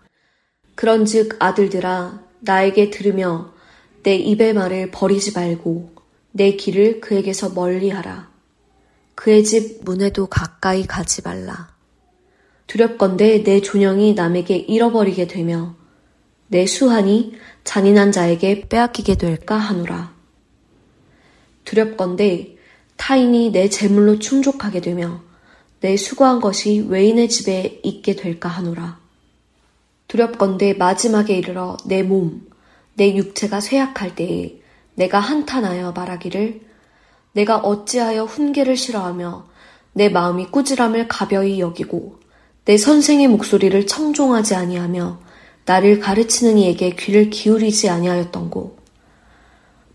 그런즉 0.74 1.36
아들들아 1.38 2.22
나에게 2.40 2.90
들으며 2.90 3.58
내 4.02 4.16
입의 4.16 4.54
말을 4.54 4.90
버리지 4.90 5.32
말고 5.32 5.90
내 6.32 6.56
길을 6.56 7.00
그에게서 7.00 7.50
멀리하라. 7.50 8.30
그의 9.14 9.44
집 9.44 9.84
문에도 9.84 10.26
가까이 10.26 10.86
가지 10.86 11.22
말라. 11.22 11.74
두렵건대 12.66 13.42
내 13.42 13.60
존영이 13.60 14.14
남에게 14.14 14.56
잃어버리게 14.56 15.26
되며 15.26 15.74
내 16.46 16.66
수한이 16.66 17.34
잔인한 17.64 18.12
자에게 18.12 18.68
빼앗기게 18.68 19.16
될까 19.16 19.56
하노라. 19.56 20.14
두렵건대 21.64 22.56
타인이 22.96 23.50
내 23.50 23.68
재물로 23.68 24.18
충족하게 24.18 24.80
되며 24.80 25.22
내 25.80 25.96
수고한 25.96 26.40
것이 26.40 26.86
외인의 26.88 27.28
집에 27.28 27.80
있게 27.82 28.16
될까 28.16 28.48
하노라. 28.48 28.98
두렵건대 30.08 30.74
마지막에 30.74 31.36
이르러 31.36 31.76
내 31.86 32.02
몸, 32.02 32.49
내 33.00 33.16
육체가 33.16 33.60
쇠약할 33.60 34.14
때에 34.14 34.60
내가 34.94 35.20
한탄하여 35.20 35.92
말하기를 35.92 36.60
내가 37.32 37.56
어찌하여 37.56 38.26
훈계를 38.26 38.76
싫어하며 38.76 39.46
내 39.94 40.10
마음이 40.10 40.48
꾸지람을 40.50 41.08
가벼이 41.08 41.60
여기고 41.60 42.20
내 42.66 42.76
선생의 42.76 43.28
목소리를 43.28 43.86
청종하지 43.86 44.54
아니하며 44.54 45.18
나를 45.64 45.98
가르치는 46.00 46.58
이에게 46.58 46.90
귀를 46.90 47.30
기울이지 47.30 47.88
아니하였던고. 47.88 48.76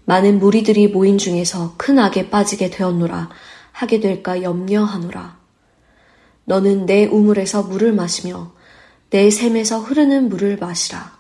많은 0.06 0.40
무리들이 0.40 0.88
모인 0.88 1.20
중에서 1.20 1.76
큰 1.78 2.00
악에 2.00 2.32
빠지게 2.32 2.72
되었노라 2.72 3.30
하게 3.72 4.00
될까 4.00 4.42
염려하노라. 4.42 5.38
너는 6.46 6.88
내 6.88 7.06
우물에서 7.06 7.62
물을 7.62 7.94
마시며 7.94 8.52
내 9.12 9.30
샘에서 9.30 9.78
흐르는 9.78 10.28
물을 10.28 10.58
마시라 10.58 11.15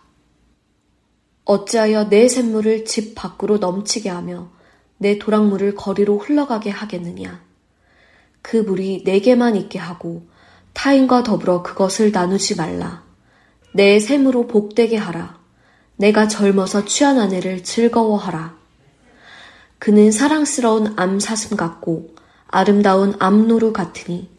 어찌하여 1.46 2.10
내 2.10 2.28
샘물을 2.28 2.86
집 2.86 3.14
밖으로 3.16 3.58
넘치게 3.60 4.10
하며 4.10 4.50
내 4.98 5.20
도랑물을 5.20 5.76
거리로 5.76 6.18
흘러가게 6.18 6.72
하겠느냐. 6.72 7.43
그 8.41 8.58
물이 8.58 9.04
내게만 9.06 9.56
있게 9.56 9.80
하고 9.80 10.24
타인과 10.74 11.24
더불어 11.24 11.64
그것을 11.64 12.12
나누지 12.12 12.56
말라. 12.56 13.04
내 13.74 14.00
샘으로 14.00 14.48
복되게 14.48 14.98
하라. 14.98 15.38
내가 15.98 16.28
젊어서 16.28 16.86
취한 16.86 17.20
아내를 17.20 17.64
즐거워하라. 17.64 18.56
그는 19.80 20.12
사랑스러운 20.12 20.93
암사슴 20.98 21.58
같고 21.58 22.16
아름다운 22.48 23.14
암노루 23.20 23.72
같으니 23.72 24.30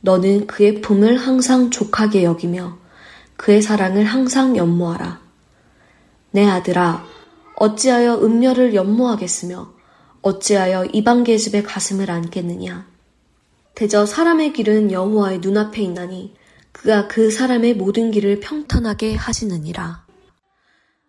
너는 0.00 0.48
그의 0.48 0.80
품을 0.80 1.16
항상 1.16 1.70
족하게 1.70 2.24
여기며 2.24 2.78
그의 3.36 3.62
사랑을 3.62 4.04
항상 4.04 4.56
연모하라. 4.56 5.21
내 6.32 6.46
아들아, 6.46 7.04
어찌하여 7.56 8.16
음녀를 8.22 8.74
연모하겠으며 8.74 9.72
어찌하여 10.22 10.86
이방 10.86 11.24
계집의 11.24 11.62
가슴을 11.62 12.10
안겠느냐. 12.10 12.86
대저 13.74 14.06
사람의 14.06 14.52
길은 14.52 14.92
여호와의 14.92 15.38
눈앞에 15.40 15.82
있나니 15.82 16.34
그가 16.72 17.06
그 17.06 17.30
사람의 17.30 17.74
모든 17.74 18.10
길을 18.10 18.40
평탄하게 18.40 19.14
하시느니라. 19.14 20.06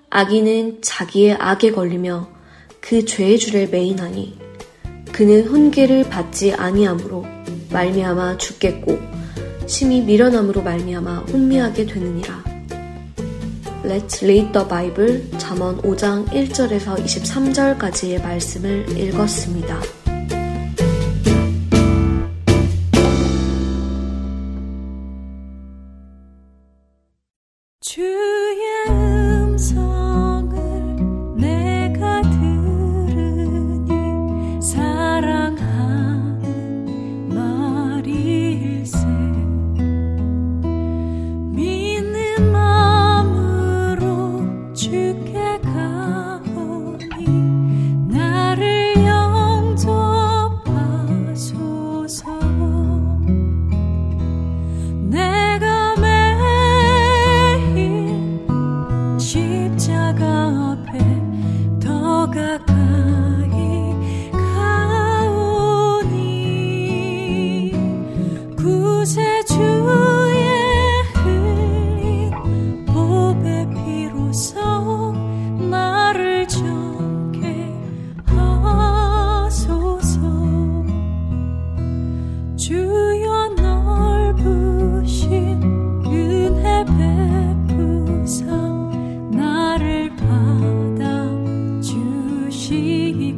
악인은 0.09 0.81
자기의 0.81 1.33
악에 1.39 1.71
걸리며 1.71 2.29
그 2.81 3.05
죄의 3.05 3.39
줄에 3.39 3.67
매이나니 3.67 4.37
그는 5.11 5.45
훈계를 5.45 6.09
받지 6.09 6.53
아니하므로 6.53 7.25
말미암아 7.71 8.37
죽겠고 8.37 8.99
심히 9.67 10.01
미련함으로 10.01 10.61
말미암아 10.61 11.19
혼미하게 11.31 11.85
되느니라. 11.85 12.52
Let's 13.83 14.23
read 14.23 14.53
the 14.53 14.65
Bible 14.65 15.29
잠언 15.37 15.81
5장 15.81 16.25
1절에서 16.29 17.03
23절까지의 17.03 18.21
말씀을 18.21 18.97
읽었습니다. 18.97 20.02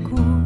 过 0.03 0.44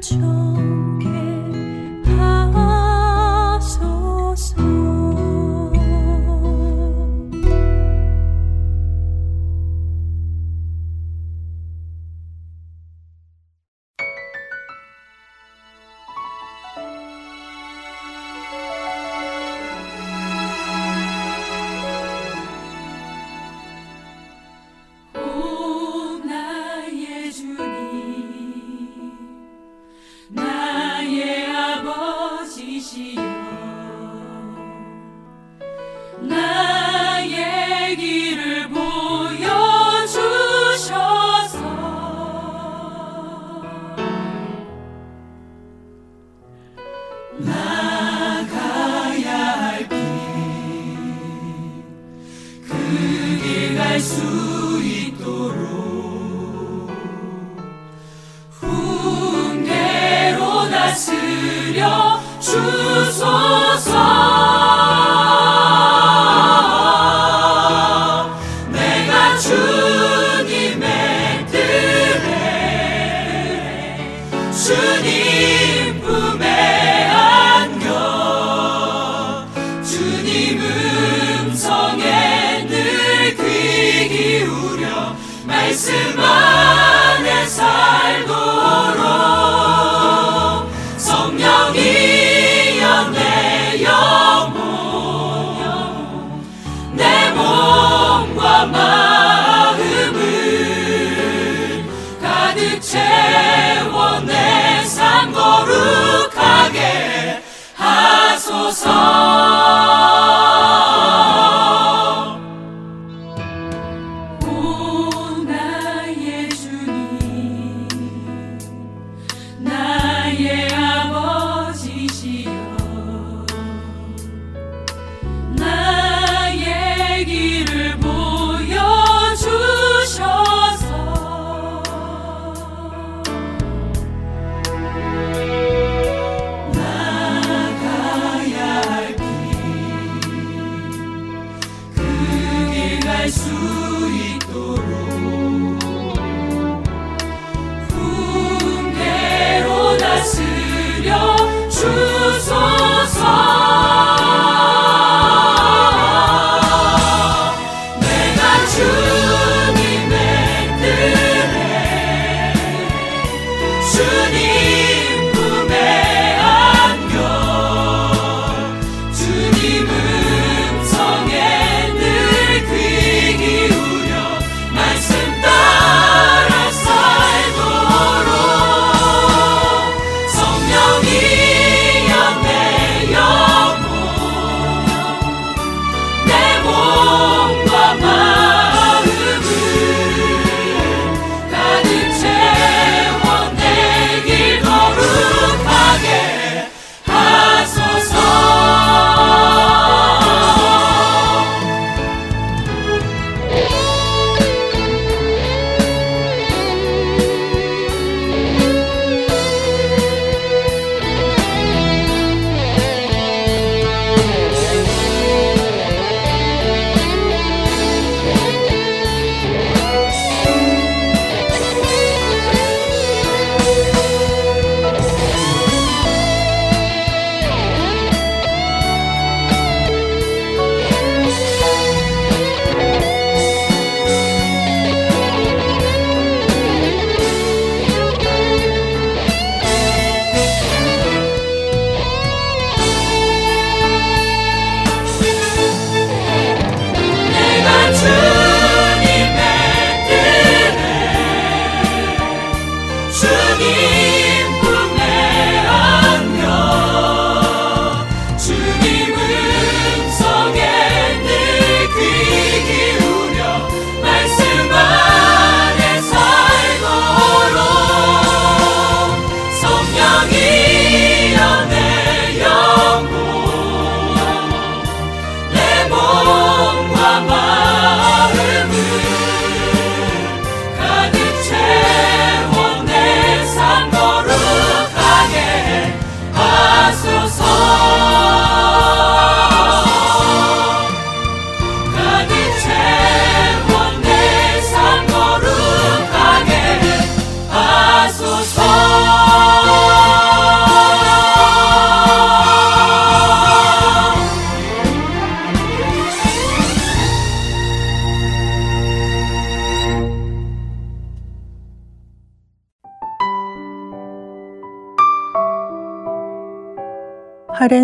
church. 0.00 0.39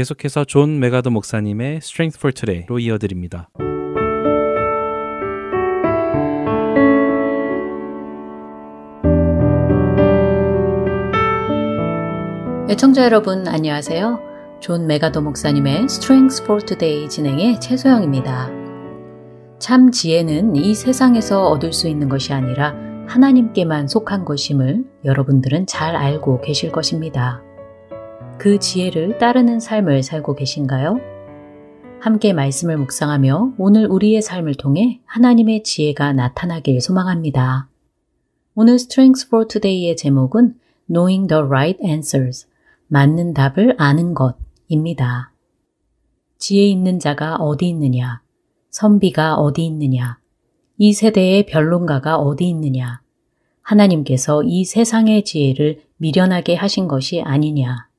계속해서 0.00 0.44
존 0.46 0.80
맥아더 0.80 1.10
목사님의 1.10 1.76
Strength 1.76 2.18
for 2.18 2.32
Today로 2.32 2.78
이어드립니다. 2.78 3.50
애청자 12.70 13.04
여러분 13.04 13.46
안녕하세요. 13.46 14.20
존 14.60 14.86
맥아더 14.86 15.20
목사님의 15.20 15.84
Strength 15.84 16.44
for 16.44 16.64
Today 16.64 17.06
진행의 17.10 17.60
최소영입니다. 17.60 18.48
참 19.58 19.90
지혜는 19.90 20.56
이 20.56 20.74
세상에서 20.74 21.50
얻을 21.50 21.74
수 21.74 21.88
있는 21.88 22.08
것이 22.08 22.32
아니라 22.32 22.74
하나님께만 23.06 23.86
속한 23.86 24.24
것임을 24.24 24.82
여러분들은 25.04 25.66
잘 25.66 25.94
알고 25.94 26.40
계실 26.40 26.72
것입니다. 26.72 27.42
그 28.40 28.58
지혜를 28.58 29.18
따르는 29.18 29.60
삶을 29.60 30.02
살고 30.02 30.34
계신가요? 30.34 30.98
함께 32.00 32.32
말씀을 32.32 32.78
묵상하며 32.78 33.56
오늘 33.58 33.84
우리의 33.84 34.22
삶을 34.22 34.54
통해 34.54 35.02
하나님의 35.04 35.62
지혜가 35.62 36.14
나타나길 36.14 36.80
소망합니다. 36.80 37.68
오늘 38.54 38.76
Strengths 38.76 39.26
for 39.26 39.46
Today의 39.46 39.94
제목은 39.94 40.54
Knowing 40.88 41.28
the 41.28 41.42
Right 41.42 41.84
Answers, 41.84 42.46
맞는 42.86 43.34
답을 43.34 43.74
아는 43.76 44.14
것입니다. 44.14 45.34
지혜 46.38 46.64
있는 46.64 46.98
자가 46.98 47.36
어디 47.36 47.68
있느냐? 47.68 48.22
선비가 48.70 49.34
어디 49.34 49.66
있느냐? 49.66 50.18
이 50.78 50.94
세대의 50.94 51.44
변론가가 51.44 52.16
어디 52.16 52.48
있느냐? 52.48 53.02
하나님께서 53.60 54.42
이 54.44 54.64
세상의 54.64 55.24
지혜를 55.24 55.82
미련하게 55.98 56.54
하신 56.54 56.88
것이 56.88 57.20
아니냐? 57.20 57.89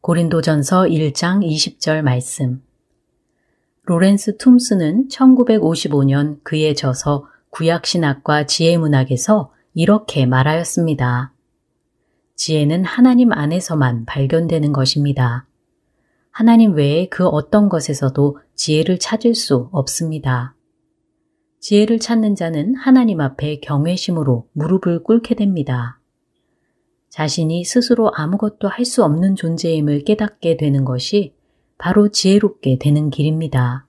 고린도전서 0.00 0.84
1장 0.84 1.44
20절 1.44 2.02
말씀. 2.02 2.62
로렌스 3.82 4.36
툼스는 4.36 5.08
1955년 5.08 6.38
그의 6.44 6.76
저서 6.76 7.26
구약신학과 7.50 8.46
지혜문학에서 8.46 9.52
이렇게 9.74 10.24
말하였습니다. 10.24 11.32
지혜는 12.36 12.84
하나님 12.84 13.32
안에서만 13.32 14.04
발견되는 14.04 14.72
것입니다. 14.72 15.46
하나님 16.30 16.74
외에 16.74 17.08
그 17.08 17.26
어떤 17.26 17.68
것에서도 17.68 18.38
지혜를 18.54 19.00
찾을 19.00 19.34
수 19.34 19.68
없습니다. 19.72 20.54
지혜를 21.58 21.98
찾는 21.98 22.36
자는 22.36 22.76
하나님 22.76 23.20
앞에 23.20 23.58
경외심으로 23.60 24.46
무릎을 24.52 25.02
꿇게 25.02 25.34
됩니다. 25.34 25.97
자신이 27.10 27.64
스스로 27.64 28.10
아무것도 28.14 28.68
할 28.68 28.84
수 28.84 29.04
없는 29.04 29.34
존재임을 29.36 30.04
깨닫게 30.04 30.56
되는 30.56 30.84
것이 30.84 31.34
바로 31.78 32.08
지혜롭게 32.08 32.78
되는 32.78 33.10
길입니다. 33.10 33.86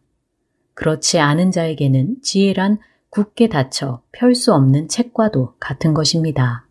그렇지 0.74 1.20
않은 1.20 1.52
자에게는 1.52 2.18
지혜란 2.22 2.80
굳게 3.10 3.50
닫혀 3.50 4.02
펼 4.12 4.36
수 4.36 4.54
없는 4.54 4.88
책과도 4.88 5.56
같은 5.60 5.94
것입니다. 5.94 6.68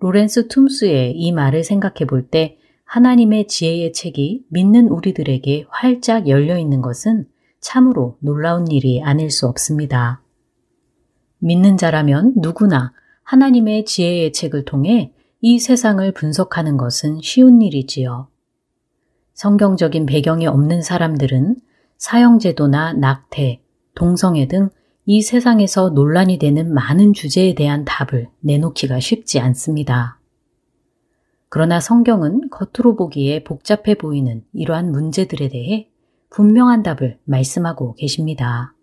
로렌스 0.00 0.48
툼스의 0.48 1.12
이 1.16 1.32
말을 1.32 1.64
생각해 1.64 2.06
볼 2.06 2.28
때 2.28 2.58
하나님의 2.84 3.46
지혜의 3.48 3.92
책이 3.92 4.44
믿는 4.48 4.88
우리들에게 4.88 5.66
활짝 5.68 6.28
열려 6.28 6.58
있는 6.58 6.82
것은 6.82 7.26
참으로 7.60 8.18
놀라운 8.20 8.70
일이 8.70 9.02
아닐 9.02 9.30
수 9.30 9.46
없습니다. 9.46 10.22
믿는 11.38 11.76
자라면 11.78 12.34
누구나 12.36 12.92
하나님의 13.22 13.86
지혜의 13.86 14.32
책을 14.32 14.66
통해 14.66 15.12
이 15.46 15.58
세상을 15.58 16.10
분석하는 16.12 16.76
것은 16.76 17.20
쉬운 17.22 17.60
일이지요. 17.60 18.28
성경적인 19.34 20.06
배경이 20.06 20.46
없는 20.46 20.82
사람들은 20.82 21.56
사형제도나 21.98 22.94
낙태, 22.94 23.60
동성애 23.94 24.48
등 24.48 24.70
이 25.06 25.20
세상에서 25.20 25.90
논란이 25.90 26.38
되는 26.38 26.72
많은 26.72 27.12
주제에 27.12 27.54
대한 27.54 27.84
답을 27.84 28.28
내놓기가 28.40 29.00
쉽지 29.00 29.38
않습니다. 29.38 30.18
그러나 31.50 31.78
성경은 31.78 32.48
겉으로 32.48 32.96
보기에 32.96 33.44
복잡해 33.44 33.96
보이는 33.96 34.42
이러한 34.54 34.90
문제들에 34.90 35.48
대해 35.48 35.90
분명한 36.30 36.82
답을 36.82 37.18
말씀하고 37.24 37.94
계십니다. 37.94 38.74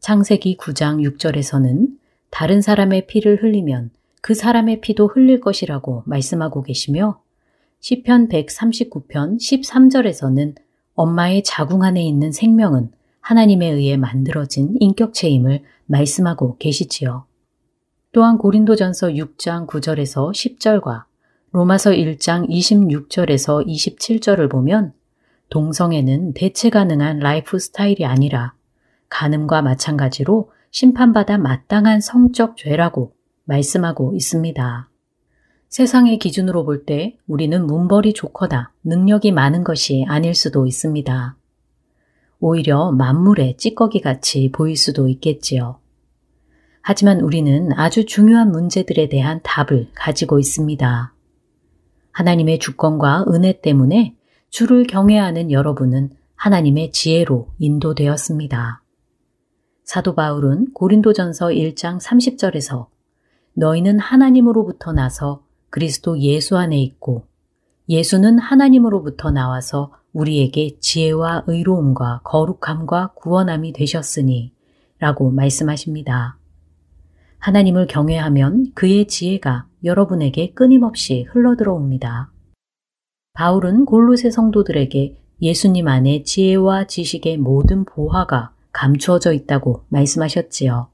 창세기 0.00 0.56
9장 0.56 1.06
6절에서는 1.06 1.88
다른 2.30 2.62
사람의 2.62 3.06
피를 3.06 3.42
흘리면 3.42 3.90
그 4.22 4.34
사람의 4.34 4.80
피도 4.80 5.08
흘릴 5.08 5.40
것이라고 5.40 6.04
말씀하고 6.06 6.62
계시며 6.62 7.20
시편 7.80 8.28
139편 8.28 9.36
13절에서는 9.36 10.54
엄마의 10.94 11.42
자궁 11.42 11.82
안에 11.82 12.00
있는 12.04 12.30
생명은 12.30 12.92
하나님에 13.20 13.68
의해 13.68 13.96
만들어진 13.96 14.76
인격체임을 14.78 15.64
말씀하고 15.86 16.56
계시지요. 16.58 17.26
또한 18.12 18.38
고린도전서 18.38 19.08
6장 19.08 19.66
9절에서 19.66 20.30
10절과 20.30 21.04
로마서 21.50 21.90
1장 21.90 22.48
26절에서 22.48 23.66
27절을 23.66 24.48
보면 24.48 24.92
동성애는 25.50 26.34
대체 26.34 26.70
가능한 26.70 27.18
라이프 27.18 27.58
스타일이 27.58 28.04
아니라 28.04 28.54
간음과 29.08 29.62
마찬가지로 29.62 30.52
심판받아 30.70 31.38
마땅한 31.38 32.00
성적 32.00 32.56
죄라고 32.56 33.14
말씀하고 33.52 34.14
있습니다. 34.14 34.88
세상의 35.68 36.18
기준으로 36.18 36.64
볼 36.64 36.84
때 36.84 37.16
우리는 37.26 37.66
문벌이 37.66 38.12
좋거나 38.14 38.72
능력이 38.84 39.32
많은 39.32 39.64
것이 39.64 40.04
아닐 40.08 40.34
수도 40.34 40.66
있습니다. 40.66 41.36
오히려 42.40 42.90
만물의 42.92 43.56
찌꺼기 43.56 44.00
같이 44.00 44.50
보일 44.52 44.76
수도 44.76 45.08
있겠지요. 45.08 45.78
하지만 46.80 47.20
우리는 47.20 47.70
아주 47.74 48.06
중요한 48.06 48.50
문제들에 48.50 49.08
대한 49.08 49.40
답을 49.44 49.88
가지고 49.94 50.38
있습니다. 50.40 51.14
하나님의 52.10 52.58
주권과 52.58 53.26
은혜 53.28 53.60
때문에 53.60 54.16
주를 54.50 54.86
경외하는 54.86 55.52
여러분은 55.52 56.10
하나님의 56.34 56.90
지혜로 56.90 57.48
인도되었습니다. 57.58 58.82
사도 59.84 60.14
바울은 60.14 60.72
고린도전서 60.74 61.48
1장 61.48 62.00
30절에서 62.00 62.86
너희는 63.54 63.98
하나님으로부터 63.98 64.92
나서 64.92 65.44
그리스도 65.70 66.18
예수 66.18 66.56
안에 66.56 66.78
있고 66.80 67.24
예수는 67.88 68.38
하나님으로부터 68.38 69.30
나와서 69.30 69.92
우리에게 70.12 70.78
지혜와 70.78 71.44
의로움과 71.46 72.20
거룩함과 72.24 73.12
구원함이 73.14 73.72
되셨으니 73.72 74.52
라고 74.98 75.30
말씀하십니다. 75.30 76.38
하나님을 77.38 77.86
경외하면 77.88 78.72
그의 78.74 79.06
지혜가 79.08 79.66
여러분에게 79.82 80.52
끊임없이 80.52 81.26
흘러들어옵니다. 81.30 82.30
바울은 83.32 83.84
골로새 83.84 84.30
성도들에게 84.30 85.16
예수님 85.40 85.88
안에 85.88 86.22
지혜와 86.22 86.86
지식의 86.86 87.38
모든 87.38 87.84
보화가 87.84 88.54
감추어져 88.72 89.32
있다고 89.32 89.84
말씀하셨지요. 89.88 90.88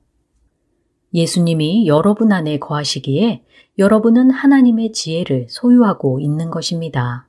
예수님이 1.15 1.87
여러분 1.87 2.33
안에 2.33 2.59
거하시기에 2.59 3.43
여러분은 3.79 4.31
하나님의 4.31 4.93
지혜를 4.93 5.47
소유하고 5.49 6.21
있는 6.21 6.51
것입니다. 6.51 7.27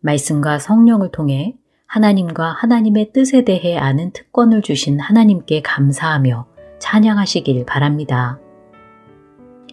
말씀과 0.00 0.58
성령을 0.58 1.10
통해 1.12 1.54
하나님과 1.86 2.52
하나님의 2.52 3.12
뜻에 3.12 3.44
대해 3.44 3.76
아는 3.76 4.12
특권을 4.12 4.62
주신 4.62 4.98
하나님께 4.98 5.62
감사하며 5.62 6.46
찬양하시길 6.78 7.66
바랍니다. 7.66 8.40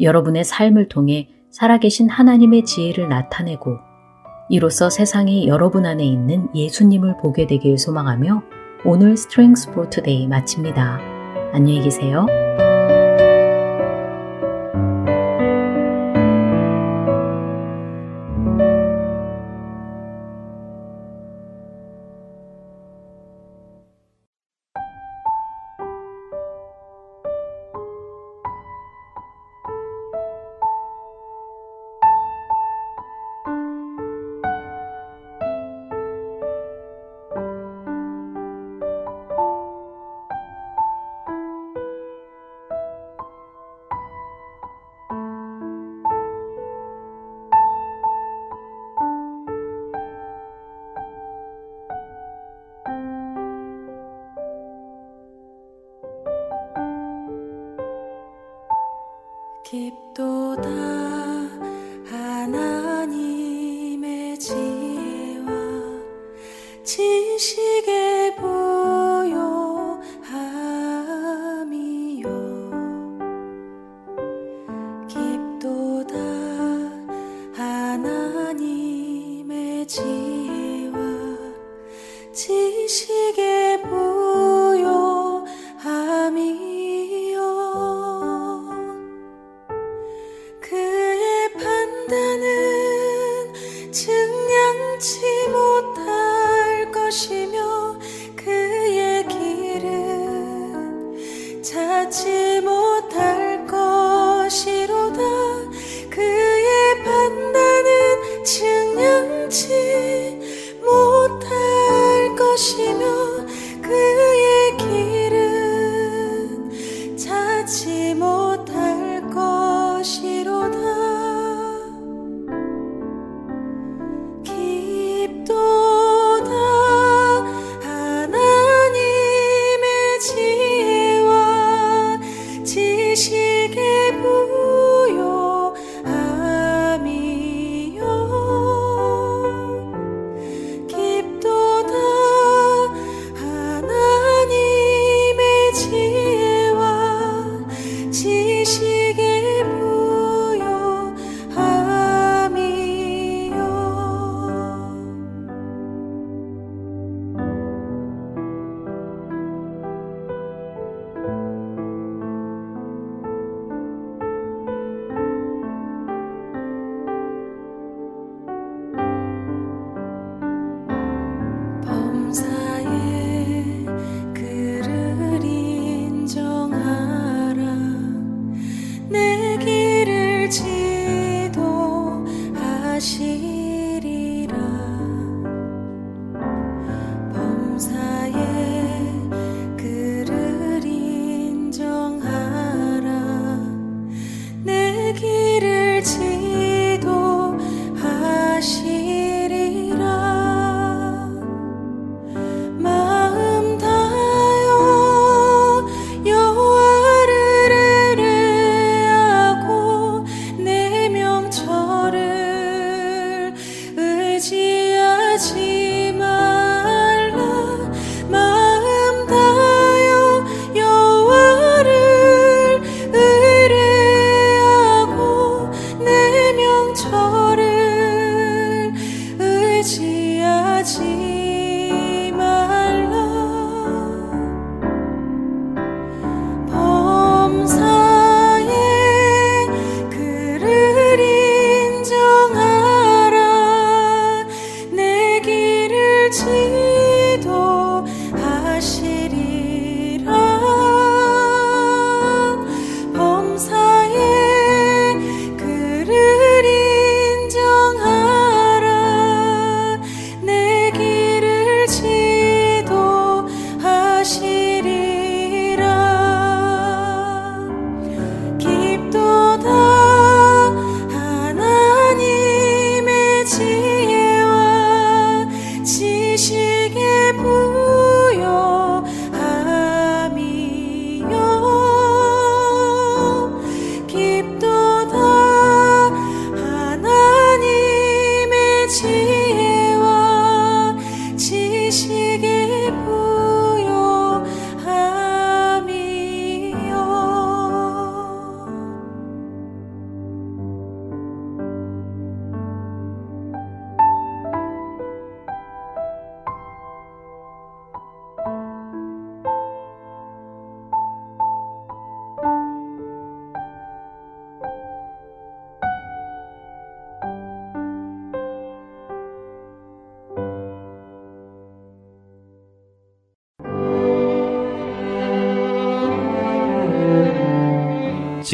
여러분의 0.02 0.44
삶을 0.44 0.90
통해 0.90 1.30
살아계신 1.50 2.10
하나님의 2.10 2.66
지혜를 2.66 3.10
나타내고 3.10 3.78
이로써 4.50 4.90
세상이 4.90 5.48
여러분 5.48 5.86
안에 5.86 6.04
있는 6.04 6.48
예수님을 6.54 7.18
보게 7.18 7.48
되길 7.48 7.78
소망하며 7.78 8.44
오늘 8.86 9.18
Strength 9.18 9.72
for 9.72 9.90
Today 9.90 10.28
마칩니다. 10.28 11.00
안녕히 11.54 11.82
계세요. 11.82 12.26